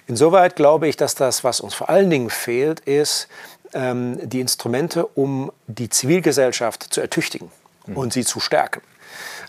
Insoweit 0.07 0.55
glaube 0.55 0.87
ich, 0.87 0.97
dass 0.97 1.15
das, 1.15 1.43
was 1.43 1.61
uns 1.61 1.73
vor 1.73 1.89
allen 1.89 2.09
Dingen 2.09 2.29
fehlt, 2.29 2.81
ist 2.81 3.27
ähm, 3.73 4.19
die 4.27 4.41
Instrumente, 4.41 5.05
um 5.05 5.51
die 5.67 5.89
Zivilgesellschaft 5.89 6.91
zu 6.91 6.99
ertüchtigen 6.99 7.51
und 7.93 8.13
sie 8.13 8.25
zu 8.25 8.39
stärken. 8.39 8.81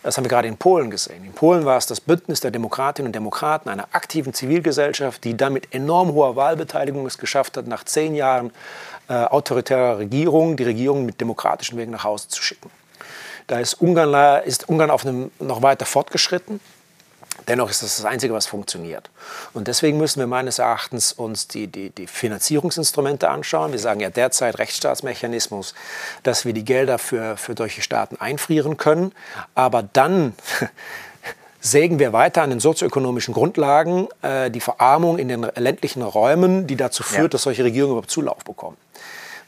Das 0.02 0.16
haben 0.16 0.24
wir 0.24 0.30
gerade 0.30 0.48
in 0.48 0.56
Polen 0.56 0.90
gesehen. 0.90 1.24
In 1.24 1.32
Polen 1.32 1.66
war 1.66 1.76
es 1.76 1.86
das 1.86 2.00
Bündnis 2.00 2.40
der 2.40 2.50
Demokratinnen 2.50 3.08
und 3.08 3.14
Demokraten, 3.14 3.68
einer 3.68 3.88
aktiven 3.92 4.32
Zivilgesellschaft, 4.32 5.24
die 5.24 5.36
damit 5.36 5.74
enorm 5.74 6.12
hoher 6.12 6.36
Wahlbeteiligung 6.36 7.06
es 7.06 7.18
geschafft 7.18 7.58
hat, 7.58 7.66
nach 7.66 7.84
zehn 7.84 8.14
Jahren 8.14 8.50
äh, 9.08 9.14
autoritärer 9.14 9.98
Regierung 9.98 10.56
die 10.56 10.64
Regierung 10.64 11.04
mit 11.04 11.20
demokratischen 11.20 11.76
Wegen 11.76 11.90
nach 11.90 12.04
Hause 12.04 12.28
zu 12.28 12.42
schicken. 12.42 12.70
Da 13.46 13.58
ist 13.58 13.74
Ungarn, 13.74 14.42
ist 14.44 14.68
Ungarn 14.68 14.90
auf 14.90 15.04
einem 15.04 15.30
noch 15.38 15.60
weiter 15.60 15.84
fortgeschritten. 15.84 16.60
Dennoch 17.48 17.70
ist 17.70 17.82
das 17.82 17.96
das 17.96 18.04
Einzige, 18.04 18.34
was 18.34 18.46
funktioniert. 18.46 19.10
Und 19.52 19.68
deswegen 19.68 19.98
müssen 19.98 20.20
wir 20.20 20.26
meines 20.26 20.58
Erachtens 20.58 21.12
uns 21.12 21.48
die, 21.48 21.66
die, 21.66 21.90
die 21.90 22.06
Finanzierungsinstrumente 22.06 23.28
anschauen. 23.28 23.72
Wir 23.72 23.78
sagen 23.78 24.00
ja 24.00 24.10
derzeit 24.10 24.58
Rechtsstaatsmechanismus, 24.58 25.74
dass 26.22 26.44
wir 26.44 26.52
die 26.52 26.64
Gelder 26.64 26.98
für, 26.98 27.36
für 27.36 27.54
solche 27.56 27.82
Staaten 27.82 28.16
einfrieren 28.16 28.76
können. 28.76 29.12
Aber 29.54 29.82
dann 29.82 30.34
sägen 31.60 31.98
wir 31.98 32.12
weiter 32.12 32.42
an 32.42 32.50
den 32.50 32.60
sozioökonomischen 32.60 33.34
Grundlagen 33.34 34.08
äh, 34.22 34.50
die 34.50 34.60
Verarmung 34.60 35.18
in 35.18 35.28
den 35.28 35.46
ländlichen 35.56 36.02
Räumen, 36.02 36.66
die 36.66 36.76
dazu 36.76 37.02
führt, 37.02 37.22
ja. 37.22 37.28
dass 37.28 37.42
solche 37.42 37.64
Regierungen 37.64 37.92
überhaupt 37.92 38.10
Zulauf 38.10 38.44
bekommen. 38.44 38.76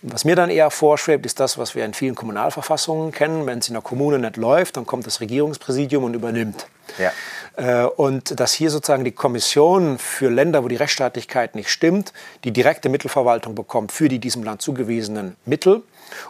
Was 0.04 0.24
mir 0.24 0.34
dann 0.34 0.50
eher 0.50 0.70
vorschwebt, 0.72 1.24
ist 1.26 1.38
das, 1.38 1.58
was 1.58 1.76
wir 1.76 1.84
in 1.84 1.94
vielen 1.94 2.16
Kommunalverfassungen 2.16 3.12
kennen. 3.12 3.46
Wenn 3.46 3.60
es 3.60 3.68
in 3.68 3.74
der 3.74 3.82
Kommune 3.82 4.18
nicht 4.18 4.36
läuft, 4.36 4.76
dann 4.76 4.84
kommt 4.84 5.06
das 5.06 5.20
Regierungspräsidium 5.20 6.02
und 6.02 6.14
übernimmt. 6.14 6.66
Ja. 6.98 7.12
Äh, 7.56 7.84
und 7.84 8.38
dass 8.40 8.52
hier 8.52 8.70
sozusagen 8.70 9.04
die 9.04 9.12
Kommission 9.12 9.98
für 9.98 10.30
Länder, 10.30 10.64
wo 10.64 10.68
die 10.68 10.76
Rechtsstaatlichkeit 10.76 11.54
nicht 11.54 11.70
stimmt, 11.70 12.12
die 12.44 12.50
direkte 12.50 12.88
Mittelverwaltung 12.88 13.54
bekommt 13.54 13.92
für 13.92 14.08
die 14.08 14.18
diesem 14.18 14.42
Land 14.42 14.62
zugewiesenen 14.62 15.36
Mittel 15.44 15.82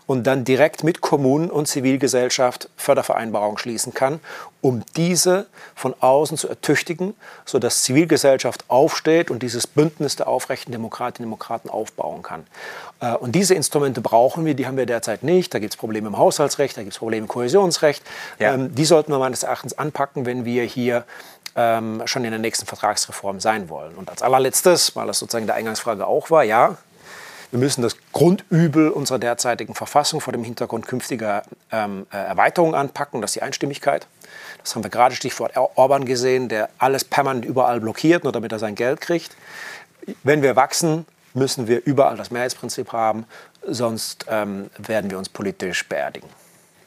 und 0.07 0.27
dann 0.27 0.45
direkt 0.45 0.85
mit 0.85 1.01
Kommunen 1.01 1.51
und 1.51 1.67
Zivilgesellschaft 1.67 2.69
Fördervereinbarungen 2.77 3.59
schließen 3.59 3.95
kann, 3.95 4.21
um 4.61 4.85
diese 4.97 5.47
von 5.75 5.95
außen 5.99 6.37
zu 6.37 6.49
ertüchtigen, 6.49 7.15
sodass 7.45 7.83
Zivilgesellschaft 7.83 8.65
aufsteht 8.69 9.31
und 9.31 9.43
dieses 9.43 9.67
Bündnis 9.67 10.17
der 10.17 10.29
aufrechten 10.29 10.73
Demokratinnen 10.73 11.27
und 11.27 11.33
Demokraten 11.33 11.69
aufbauen 11.69 12.23
kann. 12.23 12.47
Äh, 13.01 13.15
und 13.15 13.33
diese 13.33 13.55
Instrumente 13.55 14.01
brauchen 14.01 14.45
wir, 14.45 14.55
die 14.55 14.67
haben 14.67 14.77
wir 14.77 14.87
derzeit 14.87 15.23
nicht. 15.23 15.53
Da 15.53 15.59
gibt 15.59 15.75
es 15.75 15.77
Probleme 15.77 16.09
im 16.09 16.17
Haushaltsrecht, 16.17 16.77
da 16.77 16.83
gibt 16.83 16.93
es 16.93 16.99
Probleme 16.99 17.25
im 17.25 17.29
Kohäsionsrecht. 17.29 18.03
Ja. 18.39 18.55
Ähm, 18.55 18.75
die 18.75 18.85
sollten 18.85 19.13
wir 19.13 19.19
meines 19.19 19.43
Erachtens 19.43 19.77
anpacken, 19.77 20.27
wenn 20.27 20.45
wir 20.45 20.65
hier 20.65 21.05
ähm, 21.57 22.03
schon 22.07 22.25
in 22.25 22.31
der 22.31 22.41
nächsten 22.41 22.67
Vertragsreform 22.67 23.41
sein 23.41 23.69
wollen. 23.69 23.95
Und 23.95 24.11
als 24.11 24.23
allerletztes, 24.23 24.97
weil 24.97 25.07
das 25.07 25.19
sozusagen 25.19 25.47
der 25.47 25.57
Eingangsfrage 25.57 26.07
auch 26.07 26.31
war, 26.31 26.45
ja, 26.45 26.77
wir 27.51 27.59
müssen 27.59 27.83
das 27.83 27.97
Grundübel 28.13 28.89
unserer 28.89 29.19
derzeitigen 29.19 29.75
Verfassung 29.75 30.23
vor 30.23 30.33
dem 30.33 30.43
Hintergrund 30.43 30.87
künftiger 30.87 31.43
ähm, 31.71 32.07
äh, 32.11 32.17
Erweiterungen 32.17 32.75
anpacken, 32.75 33.21
das 33.21 33.33
ist 33.33 33.35
die 33.35 33.43
Einstimmigkeit. 33.43 34.07
Das 34.63 34.75
haben 34.75 34.83
wir 34.83 34.91
gerade 34.91 35.15
Stichwort 35.15 35.53
Orban 35.57 36.07
gesehen, 36.07 36.49
der 36.49 36.71
alles 36.79 37.05
permanent 37.05 37.45
überall 37.45 37.81
blockiert, 37.81 38.25
nur 38.25 38.33
damit 38.33 38.53
er 38.53 38.59
sein 38.59 38.75
Geld 38.75 39.03
kriegt. 39.03 39.37
Wenn 40.23 40.41
wir 40.41 40.57
wachsen, 40.57 41.05
müssen 41.35 41.69
wir 41.69 41.85
überall 41.85 42.17
das 42.17 42.31
Mehrheitsprinzip 42.31 42.93
haben, 42.93 43.27
sonst 43.67 44.27
ähm, 44.29 44.71
werden 44.79 45.11
wir 45.11 45.19
uns 45.19 45.29
politisch 45.29 45.87
beerdigen. 45.87 46.29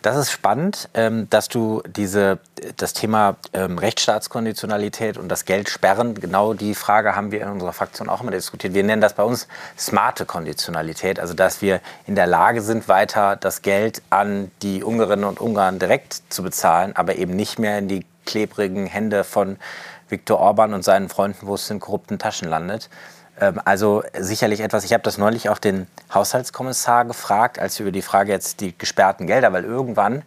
Das 0.06 0.18
ist 0.18 0.30
spannend, 0.30 0.88
ähm, 0.94 1.28
dass 1.32 1.48
du 1.48 1.82
diese, 1.88 2.38
das 2.78 2.94
Thema 2.94 3.38
ähm, 3.54 3.80
Rechtsstaatskonditionalität 3.80 5.18
und 5.18 5.30
das 5.30 5.46
Geld 5.46 5.68
sperren, 5.68 6.14
genau 6.14 6.54
die 6.54 6.76
Frage 6.76 7.16
haben 7.16 7.32
wir 7.32 7.42
in 7.42 7.50
unserer 7.50 7.74
Fraktion 7.74 8.08
auch 8.08 8.22
immer 8.22 8.30
diskutiert. 8.30 8.76
Wir 8.76 8.84
nennen 8.84 9.02
das 9.02 9.16
bei 9.16 9.24
uns 9.24 9.48
smarte 9.76 10.28
Konditionalität, 10.28 11.20
also 11.20 11.34
dass 11.34 11.64
wir 11.64 11.82
in 12.06 12.14
der 12.14 12.28
Lage 12.28 12.62
sind, 12.62 12.88
weiter 12.88 13.36
das 13.36 13.64
Geld 13.64 14.04
an 14.12 14.52
die 14.62 14.84
Ungarinnen 14.84 15.26
und 15.26 15.42
Ungarn 15.42 15.80
direkt 15.80 16.22
zu 16.30 16.44
bezahlen, 16.44 16.96
aber 16.96 17.16
eben 17.16 17.36
nicht 17.36 17.58
mehr 17.58 17.80
in 17.80 17.88
die 17.88 18.06
klebrigen 18.28 18.86
Hände 18.86 19.24
von 19.24 19.58
Viktor 20.08 20.38
Orban 20.38 20.76
und 20.76 20.84
seinen 20.84 21.10
Freunden, 21.10 21.48
wo 21.48 21.56
es 21.56 21.68
in 21.72 21.80
korrupten 21.80 22.20
Taschen 22.20 22.48
landet. 22.48 22.92
Ähm, 23.40 23.60
also 23.66 24.04
sicherlich 24.18 24.62
etwas, 24.62 24.84
ich 24.84 24.94
habe 24.94 25.04
das 25.04 25.18
neulich 25.18 25.50
auch 25.50 25.60
den 25.60 25.88
Haushaltskommissar 26.14 27.06
gefragt, 27.06 27.60
als 27.60 27.78
wir 27.80 27.86
über 27.86 27.92
die 27.92 28.02
Frage 28.02 28.32
jetzt 28.32 28.62
die 28.62 28.78
gesperrten 28.78 29.28
Gelder, 29.28 29.54
weil 29.54 29.64
irgendwann, 29.64 30.24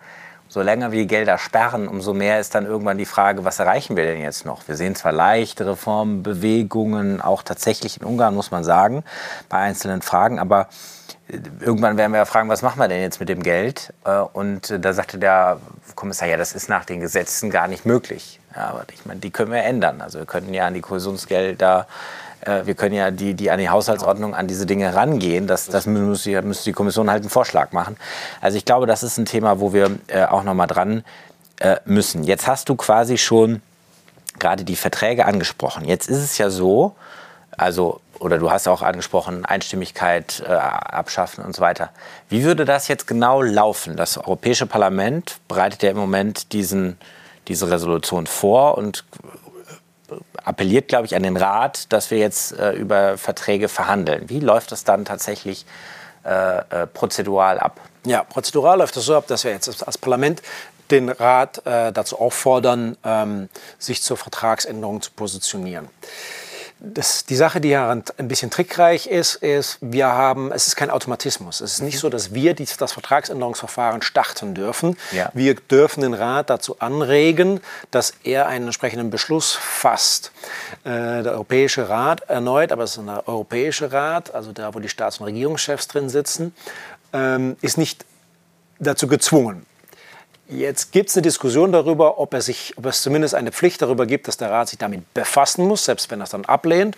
so 0.50 0.62
länger 0.62 0.92
wir 0.92 1.04
Gelder 1.04 1.36
sperren, 1.36 1.88
umso 1.88 2.14
mehr 2.14 2.40
ist 2.40 2.54
dann 2.54 2.64
irgendwann 2.64 2.96
die 2.96 3.04
Frage, 3.04 3.44
was 3.44 3.58
erreichen 3.58 3.96
wir 3.96 4.04
denn 4.04 4.20
jetzt 4.20 4.46
noch? 4.46 4.66
Wir 4.66 4.76
sehen 4.76 4.94
zwar 4.94 5.12
leichte 5.12 5.66
Reformbewegungen, 5.66 7.20
auch 7.20 7.42
tatsächlich 7.42 8.00
in 8.00 8.06
Ungarn, 8.06 8.34
muss 8.34 8.50
man 8.50 8.64
sagen, 8.64 9.04
bei 9.50 9.58
einzelnen 9.58 10.00
Fragen, 10.00 10.38
aber 10.38 10.68
äh, 11.28 11.38
irgendwann 11.60 11.96
werden 11.96 12.12
wir 12.12 12.18
ja 12.18 12.24
fragen, 12.24 12.48
was 12.48 12.62
machen 12.62 12.78
wir 12.78 12.88
denn 12.88 13.02
jetzt 13.02 13.20
mit 13.20 13.28
dem 13.28 13.42
Geld? 13.42 13.92
Äh, 14.04 14.20
und 14.20 14.74
da 14.84 14.92
sagte 14.92 15.18
der 15.18 15.60
Kommissar, 15.94 16.28
ja, 16.28 16.36
das 16.36 16.52
ist 16.52 16.68
nach 16.68 16.84
den 16.84 17.00
Gesetzen 17.00 17.50
gar 17.50 17.68
nicht 17.68 17.84
möglich. 17.84 18.40
Ja, 18.56 18.68
aber 18.70 18.84
ich 18.92 19.04
meine, 19.04 19.20
die 19.20 19.30
können 19.30 19.52
wir 19.52 19.62
ändern. 19.62 20.00
Also 20.00 20.18
wir 20.18 20.26
könnten 20.26 20.54
ja 20.54 20.66
an 20.66 20.74
die 20.74 20.80
Kohäsionsgelder 20.80 21.86
äh, 22.48 22.66
wir 22.66 22.74
können 22.74 22.94
ja 22.94 23.10
die, 23.10 23.34
die 23.34 23.50
an 23.50 23.58
die 23.58 23.68
Haushaltsordnung, 23.68 24.34
an 24.34 24.48
diese 24.48 24.66
Dinge 24.66 24.94
rangehen. 24.94 25.46
Das, 25.46 25.66
das 25.66 25.86
müsste, 25.86 26.42
müsste 26.42 26.64
die 26.64 26.72
Kommission 26.72 27.10
halt 27.10 27.22
einen 27.22 27.30
Vorschlag 27.30 27.72
machen. 27.72 27.96
Also 28.40 28.56
ich 28.56 28.64
glaube, 28.64 28.86
das 28.86 29.02
ist 29.02 29.18
ein 29.18 29.26
Thema, 29.26 29.60
wo 29.60 29.72
wir 29.72 29.98
äh, 30.08 30.24
auch 30.24 30.42
noch 30.42 30.54
mal 30.54 30.66
dran 30.66 31.04
äh, 31.60 31.76
müssen. 31.84 32.24
Jetzt 32.24 32.46
hast 32.46 32.68
du 32.68 32.76
quasi 32.76 33.18
schon 33.18 33.62
gerade 34.38 34.64
die 34.64 34.76
Verträge 34.76 35.26
angesprochen. 35.26 35.84
Jetzt 35.84 36.08
ist 36.08 36.18
es 36.18 36.38
ja 36.38 36.48
so, 36.50 36.94
also 37.56 38.00
oder 38.20 38.38
du 38.38 38.50
hast 38.50 38.66
auch 38.66 38.82
angesprochen, 38.82 39.44
Einstimmigkeit 39.44 40.42
äh, 40.44 40.50
abschaffen 40.50 41.44
und 41.44 41.54
so 41.54 41.62
weiter. 41.62 41.90
Wie 42.28 42.42
würde 42.42 42.64
das 42.64 42.88
jetzt 42.88 43.06
genau 43.06 43.42
laufen? 43.42 43.96
Das 43.96 44.18
Europäische 44.18 44.66
Parlament 44.66 45.38
bereitet 45.46 45.82
ja 45.82 45.90
im 45.90 45.96
Moment 45.96 46.52
diesen, 46.52 46.98
diese 47.46 47.70
Resolution 47.70 48.26
vor 48.26 48.76
und 48.76 49.04
appelliert, 50.44 50.88
glaube 50.88 51.06
ich, 51.06 51.14
an 51.14 51.22
den 51.22 51.36
Rat, 51.36 51.92
dass 51.92 52.10
wir 52.10 52.18
jetzt 52.18 52.52
äh, 52.52 52.72
über 52.72 53.18
Verträge 53.18 53.68
verhandeln. 53.68 54.28
Wie 54.28 54.40
läuft 54.40 54.72
das 54.72 54.84
dann 54.84 55.04
tatsächlich 55.04 55.66
äh, 56.24 56.58
äh, 56.58 56.86
prozedural 56.86 57.58
ab? 57.58 57.80
Ja, 58.04 58.24
prozedural 58.24 58.78
läuft 58.78 58.96
das 58.96 59.04
so 59.04 59.16
ab, 59.16 59.26
dass 59.26 59.44
wir 59.44 59.50
jetzt 59.50 59.86
als 59.86 59.98
Parlament 59.98 60.42
den 60.90 61.08
Rat 61.08 61.66
äh, 61.66 61.92
dazu 61.92 62.18
auffordern, 62.18 62.96
ähm, 63.04 63.48
sich 63.78 64.02
zur 64.02 64.16
Vertragsänderung 64.16 65.02
zu 65.02 65.10
positionieren. 65.10 65.88
Das, 66.80 67.24
die 67.24 67.34
Sache, 67.34 67.60
die 67.60 67.70
ja 67.70 67.90
ein 67.90 68.28
bisschen 68.28 68.50
trickreich 68.50 69.08
ist, 69.08 69.34
ist, 69.36 69.78
wir 69.80 70.06
haben, 70.06 70.52
es 70.52 70.68
ist 70.68 70.76
kein 70.76 70.90
Automatismus. 70.90 71.60
Es 71.60 71.72
ist 71.74 71.82
nicht 71.82 71.98
so, 71.98 72.08
dass 72.08 72.34
wir 72.34 72.54
die, 72.54 72.66
das 72.78 72.92
Vertragsänderungsverfahren 72.92 74.00
starten 74.02 74.54
dürfen. 74.54 74.96
Ja. 75.10 75.30
Wir 75.34 75.54
dürfen 75.56 76.02
den 76.02 76.14
Rat 76.14 76.50
dazu 76.50 76.78
anregen, 76.78 77.60
dass 77.90 78.14
er 78.22 78.46
einen 78.46 78.66
entsprechenden 78.66 79.10
Beschluss 79.10 79.54
fasst. 79.54 80.30
Äh, 80.84 81.22
der 81.24 81.32
Europäische 81.32 81.88
Rat 81.88 82.20
erneut, 82.28 82.70
aber 82.70 82.84
es 82.84 82.92
ist 82.92 82.98
ein 82.98 83.08
Europäischer 83.08 83.92
Rat, 83.92 84.32
also 84.32 84.52
da, 84.52 84.72
wo 84.72 84.78
die 84.78 84.88
Staats- 84.88 85.18
und 85.18 85.26
Regierungschefs 85.26 85.88
drin 85.88 86.08
sitzen, 86.08 86.54
ähm, 87.12 87.56
ist 87.60 87.76
nicht 87.76 88.04
dazu 88.78 89.08
gezwungen. 89.08 89.66
Jetzt 90.48 90.92
gibt 90.92 91.10
es 91.10 91.16
eine 91.16 91.22
Diskussion 91.22 91.72
darüber, 91.72 92.18
ob, 92.18 92.32
er 92.32 92.40
sich, 92.40 92.72
ob 92.76 92.86
es 92.86 93.02
zumindest 93.02 93.34
eine 93.34 93.52
Pflicht 93.52 93.82
darüber 93.82 94.06
gibt, 94.06 94.28
dass 94.28 94.38
der 94.38 94.50
Rat 94.50 94.70
sich 94.70 94.78
damit 94.78 95.12
befassen 95.12 95.66
muss, 95.66 95.84
selbst 95.84 96.10
wenn 96.10 96.20
er 96.20 96.24
es 96.24 96.30
dann 96.30 96.46
ablehnt 96.46 96.96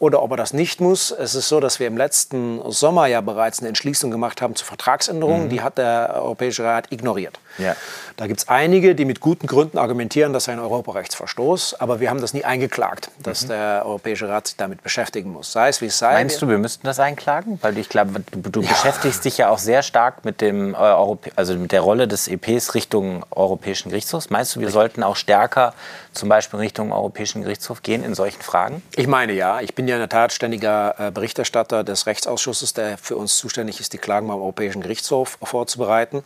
oder 0.00 0.22
ob 0.22 0.30
er 0.32 0.36
das 0.36 0.52
nicht 0.52 0.80
muss. 0.80 1.10
Es 1.12 1.34
ist 1.34 1.48
so, 1.48 1.60
dass 1.60 1.78
wir 1.78 1.86
im 1.86 1.96
letzten 1.96 2.60
Sommer 2.70 3.06
ja 3.06 3.20
bereits 3.20 3.60
eine 3.60 3.68
Entschließung 3.68 4.10
gemacht 4.10 4.42
haben 4.42 4.56
zu 4.56 4.64
Vertragsänderungen. 4.64 5.44
Mhm. 5.44 5.48
Die 5.50 5.62
hat 5.62 5.78
der 5.78 6.14
Europäische 6.16 6.64
Rat 6.64 6.90
ignoriert. 6.90 7.38
Ja. 7.58 7.76
Da 8.16 8.26
gibt 8.26 8.40
es 8.40 8.48
einige, 8.48 8.94
die 8.94 9.04
mit 9.04 9.20
guten 9.20 9.46
Gründen 9.46 9.78
argumentieren, 9.78 10.32
das 10.32 10.44
sei 10.44 10.52
ein 10.52 10.58
Europarechtsverstoß. 10.58 11.74
Aber 11.80 12.00
wir 12.00 12.10
haben 12.10 12.20
das 12.20 12.34
nie 12.34 12.44
eingeklagt, 12.44 13.10
dass 13.22 13.44
mhm. 13.44 13.48
der 13.48 13.82
Europäische 13.84 14.28
Rat 14.28 14.48
sich 14.48 14.56
damit 14.56 14.82
beschäftigen 14.82 15.32
muss. 15.32 15.52
Sei 15.52 15.68
es 15.68 15.80
wie 15.80 15.86
es 15.86 15.98
sei. 15.98 16.14
Meinst 16.14 16.42
du, 16.42 16.48
wir 16.48 16.58
müssten 16.58 16.86
das 16.86 16.98
einklagen? 16.98 17.58
Weil 17.62 17.78
ich 17.78 17.88
glaube, 17.88 18.20
du, 18.32 18.50
du 18.50 18.60
ja. 18.62 18.68
beschäftigst 18.68 19.24
dich 19.24 19.38
ja 19.38 19.48
auch 19.48 19.58
sehr 19.58 19.82
stark 19.82 20.24
mit, 20.24 20.40
dem, 20.40 20.74
äh, 20.74 20.76
also 20.76 21.54
mit 21.54 21.72
der 21.72 21.80
Rolle 21.80 22.08
des 22.08 22.28
EPs 22.28 22.74
Richtung 22.74 23.24
Europäischen 23.30 23.90
Gerichtshof. 23.90 24.30
Meinst 24.30 24.56
du, 24.56 24.60
wir 24.60 24.66
Richtig. 24.66 24.74
sollten 24.74 25.02
auch 25.02 25.16
stärker 25.16 25.74
zum 26.12 26.28
Beispiel 26.28 26.58
Richtung 26.58 26.92
Europäischen 26.92 27.42
Gerichtshof 27.42 27.82
gehen 27.82 28.04
in 28.04 28.14
solchen 28.14 28.42
Fragen? 28.42 28.82
Ich 28.96 29.06
meine 29.06 29.32
ja. 29.32 29.60
Ich 29.60 29.74
bin 29.74 29.88
ja 29.88 29.96
in 29.96 30.00
der 30.00 30.08
Tat 30.08 30.32
ständiger 30.32 30.94
äh, 30.98 31.10
Berichterstatter 31.10 31.84
des 31.84 32.06
Rechtsausschusses, 32.06 32.74
der 32.74 32.98
für 32.98 33.16
uns 33.16 33.36
zuständig 33.36 33.80
ist, 33.80 33.92
die 33.92 33.98
Klagen 33.98 34.28
beim 34.28 34.38
Europäischen 34.38 34.82
Gerichtshof 34.82 35.38
vorzubereiten. 35.42 36.22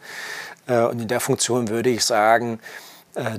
Äh, 0.66 0.81
und 0.81 1.01
in 1.01 1.09
der 1.09 1.20
Funktion 1.20 1.68
würde 1.68 1.90
ich 1.90 2.05
sagen, 2.05 2.61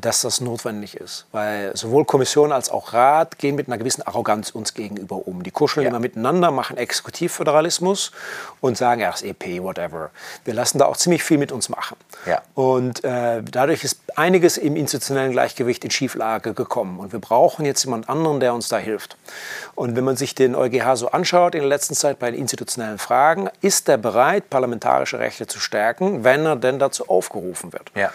dass 0.01 0.21
das 0.21 0.41
notwendig 0.41 0.95
ist. 0.95 1.25
Weil 1.31 1.75
sowohl 1.75 2.05
Kommission 2.05 2.51
als 2.51 2.69
auch 2.69 2.93
Rat 2.93 3.37
gehen 3.37 3.55
mit 3.55 3.67
einer 3.67 3.77
gewissen 3.77 4.01
Arroganz 4.01 4.49
uns 4.49 4.73
gegenüber 4.73 5.27
um. 5.27 5.43
Die 5.43 5.51
kuscheln 5.51 5.83
ja. 5.83 5.89
immer 5.89 5.99
miteinander, 5.99 6.49
machen 6.49 6.77
Exekutivföderalismus 6.77 8.11
und 8.59 8.77
sagen, 8.77 9.01
ja, 9.01 9.11
das 9.11 9.21
EP, 9.21 9.61
whatever. 9.61 10.09
Wir 10.45 10.55
lassen 10.55 10.79
da 10.79 10.85
auch 10.85 10.97
ziemlich 10.97 11.23
viel 11.23 11.37
mit 11.37 11.51
uns 11.51 11.69
machen. 11.69 11.95
Ja. 12.25 12.41
Und 12.55 13.03
äh, 13.03 13.43
dadurch 13.43 13.83
ist 13.83 13.99
einiges 14.15 14.57
im 14.57 14.75
institutionellen 14.75 15.31
Gleichgewicht 15.31 15.83
in 15.85 15.91
Schieflage 15.91 16.53
gekommen. 16.53 16.99
Und 16.99 17.11
wir 17.11 17.19
brauchen 17.19 17.65
jetzt 17.65 17.83
jemand 17.83 18.09
anderen, 18.09 18.39
der 18.39 18.55
uns 18.55 18.69
da 18.69 18.77
hilft. 18.77 19.15
Und 19.75 19.95
wenn 19.95 20.03
man 20.03 20.17
sich 20.17 20.33
den 20.33 20.55
EuGH 20.55 20.95
so 20.95 21.11
anschaut 21.11 21.53
in 21.53 21.61
der 21.61 21.69
letzten 21.69 21.93
Zeit 21.93 22.17
bei 22.17 22.31
den 22.31 22.39
institutionellen 22.39 22.97
Fragen, 22.97 23.49
ist 23.61 23.87
er 23.89 23.97
bereit, 23.97 24.49
parlamentarische 24.49 25.19
Rechte 25.19 25.45
zu 25.45 25.59
stärken, 25.59 26.23
wenn 26.23 26.45
er 26.45 26.55
denn 26.55 26.79
dazu 26.79 27.09
aufgerufen 27.09 27.73
wird. 27.73 27.91
Ja. 27.93 28.11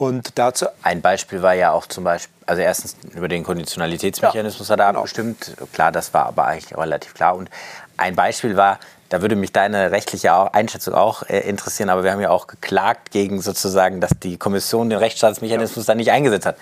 Und 0.00 0.38
dazu 0.38 0.64
ein 0.82 1.02
Beispiel 1.02 1.42
war 1.42 1.52
ja 1.52 1.72
auch 1.72 1.84
zum 1.84 2.04
Beispiel, 2.04 2.32
also 2.46 2.62
erstens 2.62 2.96
über 3.14 3.28
den 3.28 3.44
Konditionalitätsmechanismus 3.44 4.68
ja, 4.68 4.72
hat 4.72 4.80
er 4.80 4.86
genau. 4.86 5.00
abgestimmt. 5.00 5.54
Klar, 5.74 5.92
das 5.92 6.14
war 6.14 6.24
aber 6.24 6.46
eigentlich 6.46 6.74
relativ 6.74 7.12
klar. 7.12 7.36
Und 7.36 7.50
ein 7.98 8.16
Beispiel 8.16 8.56
war, 8.56 8.78
da 9.10 9.20
würde 9.20 9.36
mich 9.36 9.52
deine 9.52 9.90
rechtliche 9.90 10.54
Einschätzung 10.54 10.94
auch 10.94 11.24
äh, 11.24 11.40
interessieren, 11.40 11.90
aber 11.90 12.02
wir 12.02 12.12
haben 12.12 12.20
ja 12.22 12.30
auch 12.30 12.46
geklagt 12.46 13.10
gegen 13.10 13.42
sozusagen, 13.42 14.00
dass 14.00 14.12
die 14.22 14.38
Kommission 14.38 14.88
den 14.88 15.00
Rechtsstaatsmechanismus 15.00 15.86
ja. 15.86 15.92
da 15.92 15.96
nicht 15.96 16.12
eingesetzt 16.12 16.46
hat. 16.46 16.56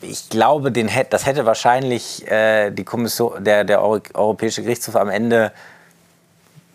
Ich 0.00 0.28
glaube, 0.28 0.70
den, 0.70 0.88
das 1.10 1.26
hätte 1.26 1.44
wahrscheinlich 1.44 2.24
äh, 2.30 2.70
die 2.70 2.84
Kommission, 2.84 3.42
der, 3.42 3.64
der 3.64 3.82
Europäische 3.82 4.62
Gerichtshof 4.62 4.94
am 4.94 5.10
Ende 5.10 5.50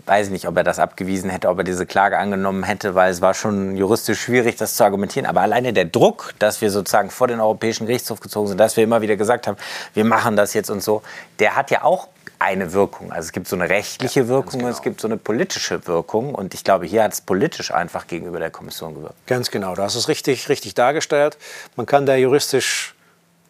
weiß 0.06 0.28
ich 0.28 0.32
nicht, 0.32 0.48
ob 0.48 0.58
er 0.58 0.64
das 0.64 0.80
abgewiesen 0.80 1.30
hätte, 1.30 1.50
ob 1.50 1.58
er 1.60 1.64
diese 1.64 1.86
Klage 1.86 2.18
angenommen 2.18 2.64
hätte, 2.64 2.96
weil 2.96 3.12
es 3.12 3.22
war 3.22 3.34
schon 3.34 3.76
juristisch 3.76 4.22
schwierig, 4.22 4.56
das 4.56 4.76
zu 4.76 4.84
argumentieren. 4.84 5.26
Aber 5.26 5.42
alleine 5.42 5.74
der 5.74 5.86
Druck, 5.86 6.34
dass 6.40 6.62
wir 6.62 6.72
sozusagen 6.72 7.10
vor 7.10 7.28
den 7.28 7.40
Europäischen 7.40 7.88
Gerichtshof 7.88 8.20
gezogen 8.20 8.48
sind, 8.48 8.58
dass 8.58 8.78
wir 8.78 8.84
immer 8.84 9.02
wieder 9.02 9.16
gesagt 9.16 9.48
haben, 9.48 9.58
wir 9.94 10.06
machen 10.06 10.36
das 10.36 10.54
jetzt 10.54 10.70
und 10.70 10.84
so, 10.84 11.02
der 11.40 11.56
hat 11.56 11.72
ja 11.72 11.84
auch 11.84 12.08
eine 12.42 12.74
Wirkung. 12.74 13.12
Also 13.12 13.28
es 13.28 13.32
gibt 13.34 13.48
so 13.48 13.56
eine 13.56 13.70
rechtliche 13.70 14.28
Wirkung 14.28 14.54
genau. 14.54 14.66
und 14.66 14.72
es 14.72 14.82
gibt 14.82 15.00
so 15.00 15.08
eine 15.08 15.18
politische 15.18 15.86
Wirkung. 15.88 16.34
Und 16.34 16.56
ich 16.56 16.64
glaube, 16.64 16.88
hier 16.88 17.04
hat 17.04 17.14
es 17.14 17.22
politisch 17.22 17.72
einfach 17.72 18.08
gegenüber 18.08 18.40
der 18.40 18.50
Kommission 18.50 18.96
gewirkt. 18.96 19.16
Ganz 19.28 19.52
genau, 19.52 19.76
du 19.76 19.84
hast 19.84 19.96
es 19.96 20.08
richtig, 20.08 20.50
richtig 20.50 20.74
dargestellt. 20.74 21.38
Man 21.76 21.86
kann 21.86 22.08
da 22.08 22.16
juristisch 22.16 22.96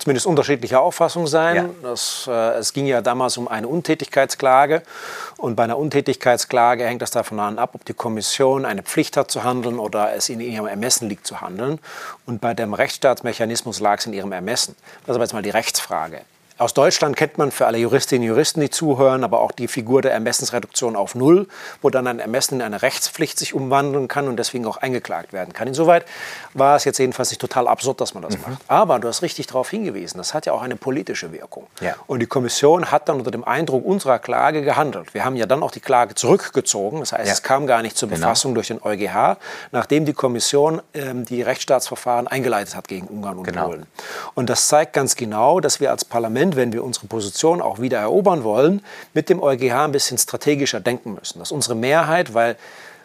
zumindest 0.01 0.25
unterschiedlicher 0.25 0.81
Auffassung 0.81 1.27
sein. 1.27 1.55
Ja. 1.55 1.69
Das, 1.83 2.27
äh, 2.27 2.57
es 2.57 2.73
ging 2.73 2.87
ja 2.87 3.01
damals 3.01 3.37
um 3.37 3.47
eine 3.47 3.67
Untätigkeitsklage. 3.67 4.81
Und 5.37 5.55
bei 5.55 5.63
einer 5.63 5.77
Untätigkeitsklage 5.77 6.85
hängt 6.85 7.01
das 7.01 7.11
davon 7.11 7.39
ab, 7.39 7.71
ob 7.73 7.85
die 7.85 7.93
Kommission 7.93 8.65
eine 8.65 8.81
Pflicht 8.81 9.15
hat 9.15 9.29
zu 9.29 9.43
handeln 9.43 9.77
oder 9.79 10.13
es 10.13 10.29
in 10.29 10.39
ihrem 10.39 10.65
Ermessen 10.65 11.07
liegt 11.07 11.27
zu 11.27 11.41
handeln. 11.41 11.79
Und 12.25 12.41
bei 12.41 12.53
dem 12.53 12.73
Rechtsstaatsmechanismus 12.73 13.79
lag 13.79 13.99
es 13.99 14.07
in 14.07 14.13
ihrem 14.13 14.31
Ermessen. 14.31 14.75
Das 15.05 15.13
ist 15.13 15.15
aber 15.15 15.23
jetzt 15.23 15.33
mal 15.33 15.43
die 15.43 15.51
Rechtsfrage. 15.51 16.21
Aus 16.61 16.75
Deutschland 16.75 17.17
kennt 17.17 17.39
man 17.39 17.49
für 17.49 17.65
alle 17.65 17.79
Juristinnen 17.79 18.21
und 18.21 18.35
Juristen, 18.35 18.61
die 18.61 18.69
zuhören, 18.69 19.23
aber 19.23 19.39
auch 19.39 19.51
die 19.51 19.67
Figur 19.67 20.03
der 20.03 20.11
Ermessensreduktion 20.11 20.95
auf 20.95 21.15
Null, 21.15 21.47
wo 21.81 21.89
dann 21.89 22.05
ein 22.05 22.19
Ermessen 22.19 22.59
in 22.59 22.61
eine 22.61 22.83
Rechtspflicht 22.83 23.39
sich 23.39 23.55
umwandeln 23.55 24.07
kann 24.07 24.27
und 24.27 24.37
deswegen 24.37 24.67
auch 24.67 24.77
eingeklagt 24.77 25.33
werden 25.33 25.53
kann. 25.53 25.67
Insoweit 25.67 26.05
war 26.53 26.75
es 26.75 26.85
jetzt 26.85 26.99
jedenfalls 26.99 27.31
nicht 27.31 27.41
total 27.41 27.67
absurd, 27.67 27.99
dass 27.99 28.13
man 28.13 28.21
das 28.21 28.37
mhm. 28.37 28.43
macht. 28.43 28.61
Aber 28.67 28.99
du 28.99 29.07
hast 29.07 29.23
richtig 29.23 29.47
darauf 29.47 29.71
hingewiesen, 29.71 30.19
das 30.19 30.35
hat 30.35 30.45
ja 30.45 30.53
auch 30.53 30.61
eine 30.61 30.75
politische 30.75 31.31
Wirkung. 31.31 31.65
Ja. 31.79 31.95
Und 32.05 32.19
die 32.19 32.27
Kommission 32.27 32.91
hat 32.91 33.09
dann 33.09 33.17
unter 33.17 33.31
dem 33.31 33.43
Eindruck 33.43 33.83
unserer 33.83 34.19
Klage 34.19 34.61
gehandelt. 34.61 35.15
Wir 35.15 35.25
haben 35.25 35.37
ja 35.37 35.47
dann 35.47 35.63
auch 35.63 35.71
die 35.71 35.79
Klage 35.79 36.13
zurückgezogen. 36.13 36.99
Das 36.99 37.11
heißt, 37.11 37.25
ja. 37.25 37.33
es 37.33 37.41
kam 37.41 37.65
gar 37.65 37.81
nicht 37.81 37.97
zur 37.97 38.07
genau. 38.07 38.19
Befassung 38.19 38.53
durch 38.53 38.67
den 38.67 38.79
EuGH, 38.83 39.37
nachdem 39.71 40.05
die 40.05 40.13
Kommission 40.13 40.83
ähm, 40.93 41.25
die 41.25 41.41
Rechtsstaatsverfahren 41.41 42.27
eingeleitet 42.27 42.75
hat 42.75 42.87
gegen 42.87 43.07
Ungarn 43.07 43.39
und 43.39 43.45
genau. 43.45 43.65
Polen. 43.65 43.87
Und 44.35 44.51
das 44.51 44.67
zeigt 44.67 44.93
ganz 44.93 45.15
genau, 45.15 45.59
dass 45.59 45.79
wir 45.79 45.89
als 45.89 46.05
Parlament 46.05 46.50
Moment, 46.51 46.55
wenn 46.55 46.73
wir 46.73 46.83
unsere 46.83 47.07
Position 47.07 47.61
auch 47.61 47.79
wieder 47.79 47.99
erobern 47.99 48.43
wollen, 48.43 48.81
mit 49.13 49.29
dem 49.29 49.41
EuGH 49.41 49.85
ein 49.85 49.91
bisschen 49.91 50.17
strategischer 50.17 50.79
denken 50.79 51.13
müssen. 51.13 51.39
Dass 51.39 51.51
unsere 51.51 51.75
Mehrheit, 51.75 52.33
weil 52.33 52.55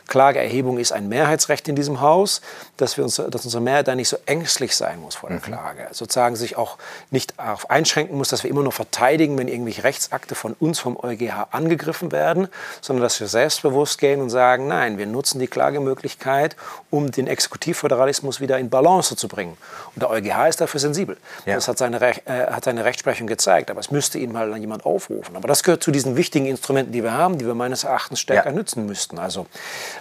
Klageerhebung 0.07 0.79
ist 0.79 0.93
ein 0.93 1.09
Mehrheitsrecht 1.09 1.69
in 1.69 1.77
diesem 1.77 2.01
Haus, 2.01 2.41
dass, 2.77 2.97
wir 2.97 3.05
uns, 3.05 3.17
dass 3.17 3.45
unsere 3.45 3.63
Mehrheit 3.63 3.89
da 3.89 3.95
nicht 3.95 4.09
so 4.09 4.17
ängstlich 4.27 4.77
sein 4.77 5.01
muss 5.01 5.17
vor 5.17 5.29
der 5.29 5.39
mhm. 5.39 5.43
Klage. 5.43 5.89
Sozusagen 5.91 6.37
sich 6.37 6.57
auch 6.57 6.79
nicht 7.11 7.39
darauf 7.39 7.71
einschränken 7.71 8.17
muss, 8.17 8.29
dass 8.29 8.43
wir 8.43 8.51
immer 8.51 8.63
nur 8.63 8.73
verteidigen, 8.73 9.37
wenn 9.39 9.49
irgendwelche 9.49 9.85
Rechtsakte 9.85 10.35
von 10.35 10.55
uns 10.55 10.79
vom 10.79 10.97
EuGH 10.97 11.49
angegriffen 11.51 12.13
werden, 12.13 12.49
sondern 12.81 13.03
dass 13.03 13.21
wir 13.21 13.29
selbstbewusst 13.29 13.99
gehen 13.99 14.21
und 14.21 14.31
sagen, 14.31 14.69
nein, 14.69 14.99
wir 14.99 15.07
nutzen 15.07 15.39
die 15.39 15.49
Klagemöglichkeit, 15.49 16.57
um 16.91 17.11
den 17.11 17.27
Exekutivföderalismus 17.27 18.41
wieder 18.41 18.59
in 18.59 18.71
Balance 18.71 19.17
zu 19.17 19.29
bringen. 19.29 19.57
Und 19.95 20.03
der 20.03 20.11
EuGH 20.11 20.49
ist 20.49 20.61
dafür 20.61 20.81
sensibel. 20.81 21.17
Ja. 21.45 21.55
Das 21.55 21.69
hat 21.69 21.79
seine, 21.79 22.01
äh, 22.01 22.53
hat 22.53 22.65
seine 22.65 22.85
Rechtsprechung 22.85 23.27
gezeigt, 23.27 23.71
aber 23.71 23.81
es 23.81 23.91
müsste 23.91 24.19
ihn 24.19 24.33
mal 24.33 24.57
jemand 24.57 24.87
aufrufen. 24.87 25.37
Aber 25.37 25.49
das 25.49 25.63
gehört 25.63 25.83
zu 25.83 25.91
diesen 25.91 26.17
wichtigen 26.17 26.47
Instrumenten, 26.47 26.93
die 26.93 27.03
wir 27.03 27.13
haben, 27.13 27.39
die 27.39 27.47
wir 27.47 27.55
meines 27.55 27.85
Erachtens 27.85 28.21
stärker 28.21 28.51
ja. 28.51 28.55
nützen 28.55 28.87
müssten. 28.87 29.19
Also 29.19 29.47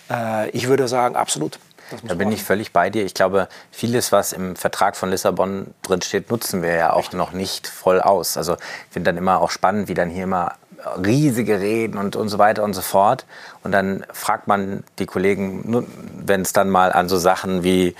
äh, 0.10 0.50
ich 0.50 0.68
würde 0.68 0.88
sagen, 0.88 1.16
absolut. 1.16 1.60
Da 2.04 2.16
bin 2.16 2.32
ich 2.32 2.44
völlig 2.44 2.74
bei 2.74 2.90
dir. 2.90 3.06
Ich 3.06 3.14
glaube, 3.14 3.48
vieles, 3.72 4.12
was 4.12 4.34
im 4.34 4.56
Vertrag 4.56 4.96
von 4.96 5.12
Lissabon 5.12 5.68
drin 5.84 6.02
steht, 6.02 6.32
nutzen 6.32 6.64
wir 6.64 6.74
ja 6.74 6.94
auch 6.94 7.00
Richtig. 7.00 7.18
noch 7.20 7.32
nicht 7.32 7.68
voll 7.68 8.02
aus. 8.02 8.38
Also 8.38 8.54
ich 8.54 8.94
finde 8.94 9.12
dann 9.12 9.18
immer 9.18 9.40
auch 9.40 9.52
spannend, 9.52 9.88
wie 9.88 9.94
dann 9.94 10.10
hier 10.10 10.24
immer 10.24 10.54
riesige 11.04 11.60
Reden 11.60 11.98
und, 11.98 12.16
und 12.16 12.30
so 12.30 12.38
weiter 12.38 12.64
und 12.64 12.74
so 12.74 12.82
fort. 12.82 13.26
Und 13.64 13.72
dann 13.72 14.06
fragt 14.12 14.48
man 14.48 14.84
die 15.00 15.06
Kollegen, 15.06 15.86
wenn 16.26 16.42
es 16.42 16.54
dann 16.54 16.70
mal 16.70 16.92
an 16.92 17.08
so 17.08 17.18
Sachen 17.18 17.64
wie 17.64 17.96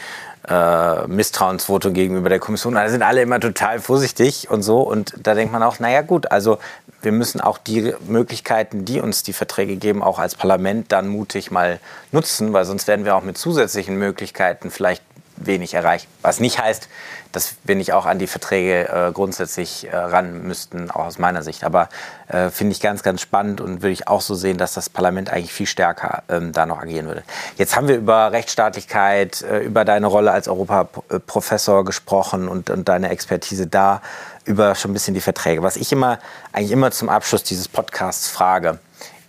äh, 0.48 1.08
Misstrauensvotum 1.08 1.94
gegenüber 1.94 2.30
der 2.30 2.40
Kommission, 2.40 2.76
da 2.76 2.88
sind 2.90 3.02
alle 3.02 3.22
immer 3.22 3.40
total 3.40 3.80
vorsichtig 3.80 4.50
und 4.50 4.62
so. 4.62 4.82
Und 4.82 5.14
da 5.22 5.34
denkt 5.34 5.52
man 5.52 5.64
auch, 5.64 5.80
naja 5.80 6.02
gut, 6.02 6.32
also 6.32 6.60
wir 7.06 7.12
müssen 7.12 7.40
auch 7.40 7.58
die 7.58 7.94
Möglichkeiten, 8.08 8.84
die 8.84 9.00
uns 9.00 9.24
die 9.24 9.32
Verträge 9.32 9.78
geben, 9.78 10.04
auch 10.04 10.20
als 10.20 10.36
Parlament 10.36 10.92
dann 10.92 11.08
mutig 11.08 11.52
mal 11.52 11.80
nutzen, 12.12 12.52
weil 12.52 12.66
sonst 12.66 12.88
werden 12.88 13.06
wir 13.06 13.16
auch 13.16 13.24
mit 13.24 13.38
zusätzlichen 13.38 13.96
Möglichkeiten 13.98 14.72
vielleicht 14.72 15.04
wenig 15.38 15.74
erreichen. 15.74 16.08
Was 16.22 16.40
nicht 16.40 16.60
heißt, 16.60 16.88
dass 17.32 17.56
wir 17.64 17.76
nicht 17.76 17.94
auch 17.94 18.06
an 18.06 18.20
die 18.20 18.28
Verträge 18.28 18.88
äh, 18.90 19.12
grundsätzlich 19.12 19.88
äh, 19.92 19.96
ran 19.96 20.44
müssten, 20.44 20.90
auch 20.90 21.06
aus 21.06 21.20
meiner 21.20 21.44
Sicht. 21.44 21.64
Aber 21.64 21.90
äh, 22.28 22.50
finde 22.50 22.72
ich 22.72 22.80
ganz, 22.80 23.04
ganz 23.04 23.22
spannend 23.22 23.60
und 23.60 23.82
würde 23.82 23.92
ich 23.92 24.08
auch 24.08 24.22
so 24.22 24.36
sehen, 24.36 24.58
dass 24.58 24.74
das 24.74 24.90
Parlament 24.90 25.30
eigentlich 25.30 25.52
viel 25.52 25.66
stärker 25.66 26.24
ähm, 26.30 26.54
da 26.54 26.66
noch 26.66 26.80
agieren 26.80 27.08
würde. 27.08 27.24
Jetzt 27.58 27.76
haben 27.76 27.88
wir 27.88 27.98
über 27.98 28.32
Rechtsstaatlichkeit, 28.32 29.42
äh, 29.42 29.60
über 29.60 29.84
deine 29.84 30.08
Rolle 30.08 30.32
als 30.32 30.48
Europaprofessor 30.48 31.84
gesprochen 31.84 32.48
und, 32.48 32.70
und 32.70 32.88
deine 32.88 33.10
Expertise 33.10 33.68
da 33.68 34.02
über 34.46 34.76
schon 34.76 34.92
ein 34.92 34.94
bisschen 34.94 35.14
die 35.14 35.22
Verträge. 35.22 35.64
Was 35.64 35.76
ich 35.76 35.92
immer, 35.92 36.20
eigentlich 36.54 36.72
immer 36.72 36.92
zum 36.92 37.10
Abschluss 37.10 37.44
dieses 37.44 37.68
Podcasts 37.68 38.30
frage, 38.30 38.80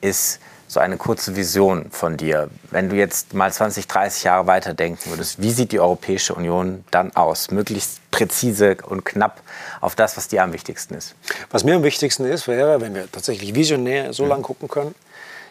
ist 0.01 0.41
so 0.69 0.81
eine 0.81 0.97
kurze 0.97 1.37
Vision 1.37 1.87
von 1.91 2.17
dir. 2.17 2.51
Wenn 2.71 2.89
du 2.89 2.97
jetzt 2.97 3.35
mal 3.35 3.53
20, 3.53 3.87
30 3.87 4.25
Jahre 4.25 4.47
weiterdenken 4.47 5.11
würdest, 5.11 5.41
wie 5.41 5.51
sieht 5.51 5.73
die 5.73 5.81
Europäische 5.81 6.35
Union 6.35 6.85
dann 6.91 7.15
aus? 7.15 7.51
Möglichst 7.51 8.01
präzise 8.11 8.77
und 8.87 9.05
knapp 9.05 9.43
auf 9.81 9.95
das, 9.95 10.17
was 10.17 10.29
dir 10.29 10.43
am 10.43 10.53
wichtigsten 10.53 10.95
ist. 10.95 11.15
Was 11.51 11.65
mir 11.65 11.77
am 11.77 11.83
wichtigsten 11.83 12.25
ist, 12.25 12.49
wäre, 12.49 12.81
wenn 12.81 12.95
wir 12.95 13.11
tatsächlich 13.11 13.55
visionär 13.55 14.13
so 14.13 14.25
mhm. 14.25 14.29
lang 14.31 14.43
gucken 14.43 14.69
können, 14.69 14.95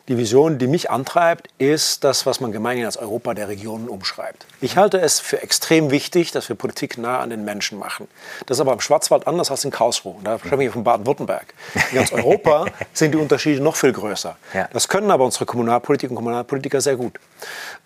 die 0.08 0.18
Vision, 0.18 0.60
die 0.60 0.68
mich 0.68 0.92
antreibt, 0.92 1.50
ist 1.58 2.04
das, 2.04 2.26
was 2.26 2.40
man 2.40 2.52
gemeinhin 2.52 2.86
als 2.86 2.98
Europa 2.98 3.34
der 3.34 3.48
Regionen 3.48 3.90
umschreibt. 3.90 4.46
Ich 4.62 4.78
halte 4.78 5.00
es 5.00 5.20
für 5.20 5.42
extrem 5.42 5.90
wichtig, 5.90 6.32
dass 6.32 6.48
wir 6.48 6.56
Politik 6.56 6.98
nah 6.98 7.20
an 7.20 7.32
den 7.32 7.44
Menschen 7.44 7.80
machen. 7.80 8.08
Das 8.46 8.58
ist 8.58 8.62
aber 8.62 8.74
im 8.74 8.82
Schwarzwald 8.82 9.26
anders 9.26 9.50
als 9.50 9.66
in 9.66 9.72
Karlsruhe. 9.72 10.16
Da 10.24 10.38
spreche 10.38 10.64
ich 10.64 10.72
von 10.72 10.84
Baden-Württemberg. 10.84 11.54
In 11.92 11.96
ganz 11.96 12.12
Europa 12.12 12.66
sind 12.94 13.14
die 13.14 13.18
Unterschiede 13.18 13.62
noch 13.62 13.76
viel 13.76 13.94
größer. 13.94 14.38
Das 14.72 14.88
können 14.88 15.10
aber 15.10 15.26
unsere 15.26 15.46
Kommunalpolitiker 15.46 16.12
und 16.12 16.18
Kommunalpolitiker 16.18 16.82
sehr 16.82 16.98
gut. 16.98 17.20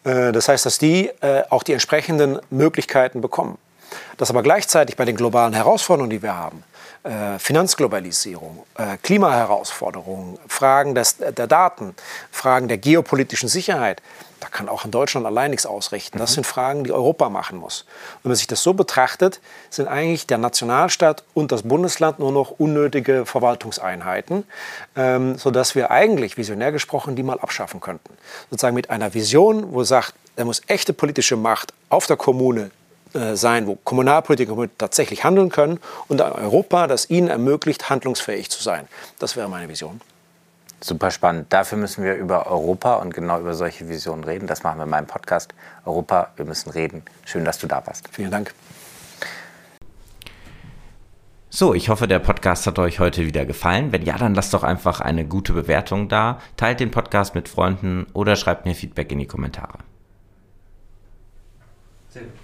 Äh, 0.03 0.31
das 0.31 0.49
heißt, 0.49 0.65
dass 0.65 0.77
die 0.77 1.09
äh, 1.21 1.43
auch 1.49 1.63
die 1.63 1.73
entsprechenden 1.73 2.39
Möglichkeiten 2.49 3.21
bekommen. 3.21 3.57
Dass 4.17 4.29
aber 4.29 4.43
gleichzeitig 4.43 4.97
bei 4.97 5.05
den 5.05 5.15
globalen 5.15 5.53
Herausforderungen, 5.53 6.09
die 6.09 6.21
wir 6.21 6.35
haben, 6.35 6.63
Finanzglobalisierung, 7.39 8.65
äh, 8.77 8.97
Klimaherausforderungen, 9.01 10.37
Fragen 10.47 10.95
des, 10.95 11.17
der 11.17 11.47
Daten, 11.47 11.95
Fragen 12.31 12.67
der 12.67 12.77
geopolitischen 12.77 13.49
Sicherheit, 13.49 14.01
da 14.39 14.47
kann 14.47 14.69
auch 14.69 14.85
in 14.85 14.91
Deutschland 14.91 15.25
allein 15.25 15.51
nichts 15.51 15.65
ausrichten. 15.65 16.17
Das 16.17 16.31
mhm. 16.31 16.35
sind 16.35 16.47
Fragen, 16.47 16.83
die 16.83 16.91
Europa 16.91 17.29
machen 17.29 17.57
muss. 17.57 17.81
Und 17.81 18.25
wenn 18.25 18.29
man 18.29 18.35
sich 18.37 18.47
das 18.47 18.63
so 18.63 18.73
betrachtet, 18.73 19.41
sind 19.69 19.87
eigentlich 19.87 20.27
der 20.27 20.37
Nationalstaat 20.37 21.23
und 21.33 21.51
das 21.51 21.63
Bundesland 21.63 22.19
nur 22.19 22.31
noch 22.31 22.51
unnötige 22.51 23.25
Verwaltungseinheiten, 23.25 24.45
ähm, 24.95 25.37
sodass 25.37 25.75
wir 25.75 25.91
eigentlich, 25.91 26.37
visionär 26.37 26.71
gesprochen, 26.71 27.15
die 27.15 27.23
mal 27.23 27.39
abschaffen 27.39 27.81
könnten. 27.81 28.13
Sozusagen 28.49 28.75
mit 28.75 28.89
einer 28.89 29.13
Vision, 29.13 29.73
wo 29.73 29.83
sagt, 29.83 30.13
er 30.35 30.45
muss 30.45 30.61
echte 30.67 30.93
politische 30.93 31.35
Macht 31.35 31.73
auf 31.89 32.05
der 32.05 32.15
Kommune 32.15 32.61
äh, 32.61 32.78
sein, 33.13 33.67
wo 33.67 33.75
Kommunalpolitiker 33.75 34.55
tatsächlich 34.77 35.23
handeln 35.23 35.49
können 35.49 35.79
und 36.07 36.21
ein 36.21 36.31
Europa, 36.31 36.87
das 36.87 37.09
ihnen 37.09 37.27
ermöglicht, 37.27 37.89
handlungsfähig 37.89 38.49
zu 38.49 38.61
sein. 38.61 38.87
Das 39.17 39.35
wäre 39.35 39.49
meine 39.49 39.67
Vision. 39.67 40.01
Super 40.81 41.11
spannend. 41.11 41.51
Dafür 41.51 41.77
müssen 41.77 42.03
wir 42.03 42.15
über 42.15 42.47
Europa 42.47 42.95
und 42.95 43.13
genau 43.13 43.39
über 43.39 43.53
solche 43.53 43.89
Visionen 43.89 44.23
reden. 44.23 44.47
Das 44.47 44.63
machen 44.63 44.77
wir 44.77 44.83
in 44.83 44.89
meinem 44.89 45.07
Podcast 45.07 45.53
Europa, 45.85 46.29
wir 46.37 46.45
müssen 46.45 46.69
reden. 46.69 47.03
Schön, 47.25 47.43
dass 47.43 47.57
du 47.57 47.67
da 47.67 47.85
warst. 47.85 48.07
Vielen 48.11 48.31
Dank. 48.31 48.53
So, 51.49 51.73
ich 51.73 51.89
hoffe, 51.89 52.07
der 52.07 52.19
Podcast 52.19 52.67
hat 52.67 52.77
euch 52.77 52.99
heute 52.99 53.25
wieder 53.25 53.43
gefallen. 53.43 53.91
Wenn 53.91 54.03
ja, 54.03 54.17
dann 54.17 54.35
lasst 54.35 54.53
doch 54.53 54.63
einfach 54.63 55.01
eine 55.01 55.25
gute 55.25 55.51
Bewertung 55.51 56.07
da, 56.07 56.39
teilt 56.55 56.79
den 56.79 56.91
Podcast 56.91 57.33
mit 57.33 57.49
Freunden 57.49 58.05
oder 58.13 58.35
schreibt 58.35 58.65
mir 58.65 58.75
Feedback 58.75 59.11
in 59.11 59.19
die 59.19 59.25
Kommentare. 59.25 59.79
Sehr 62.09 62.23
gut. 62.23 62.33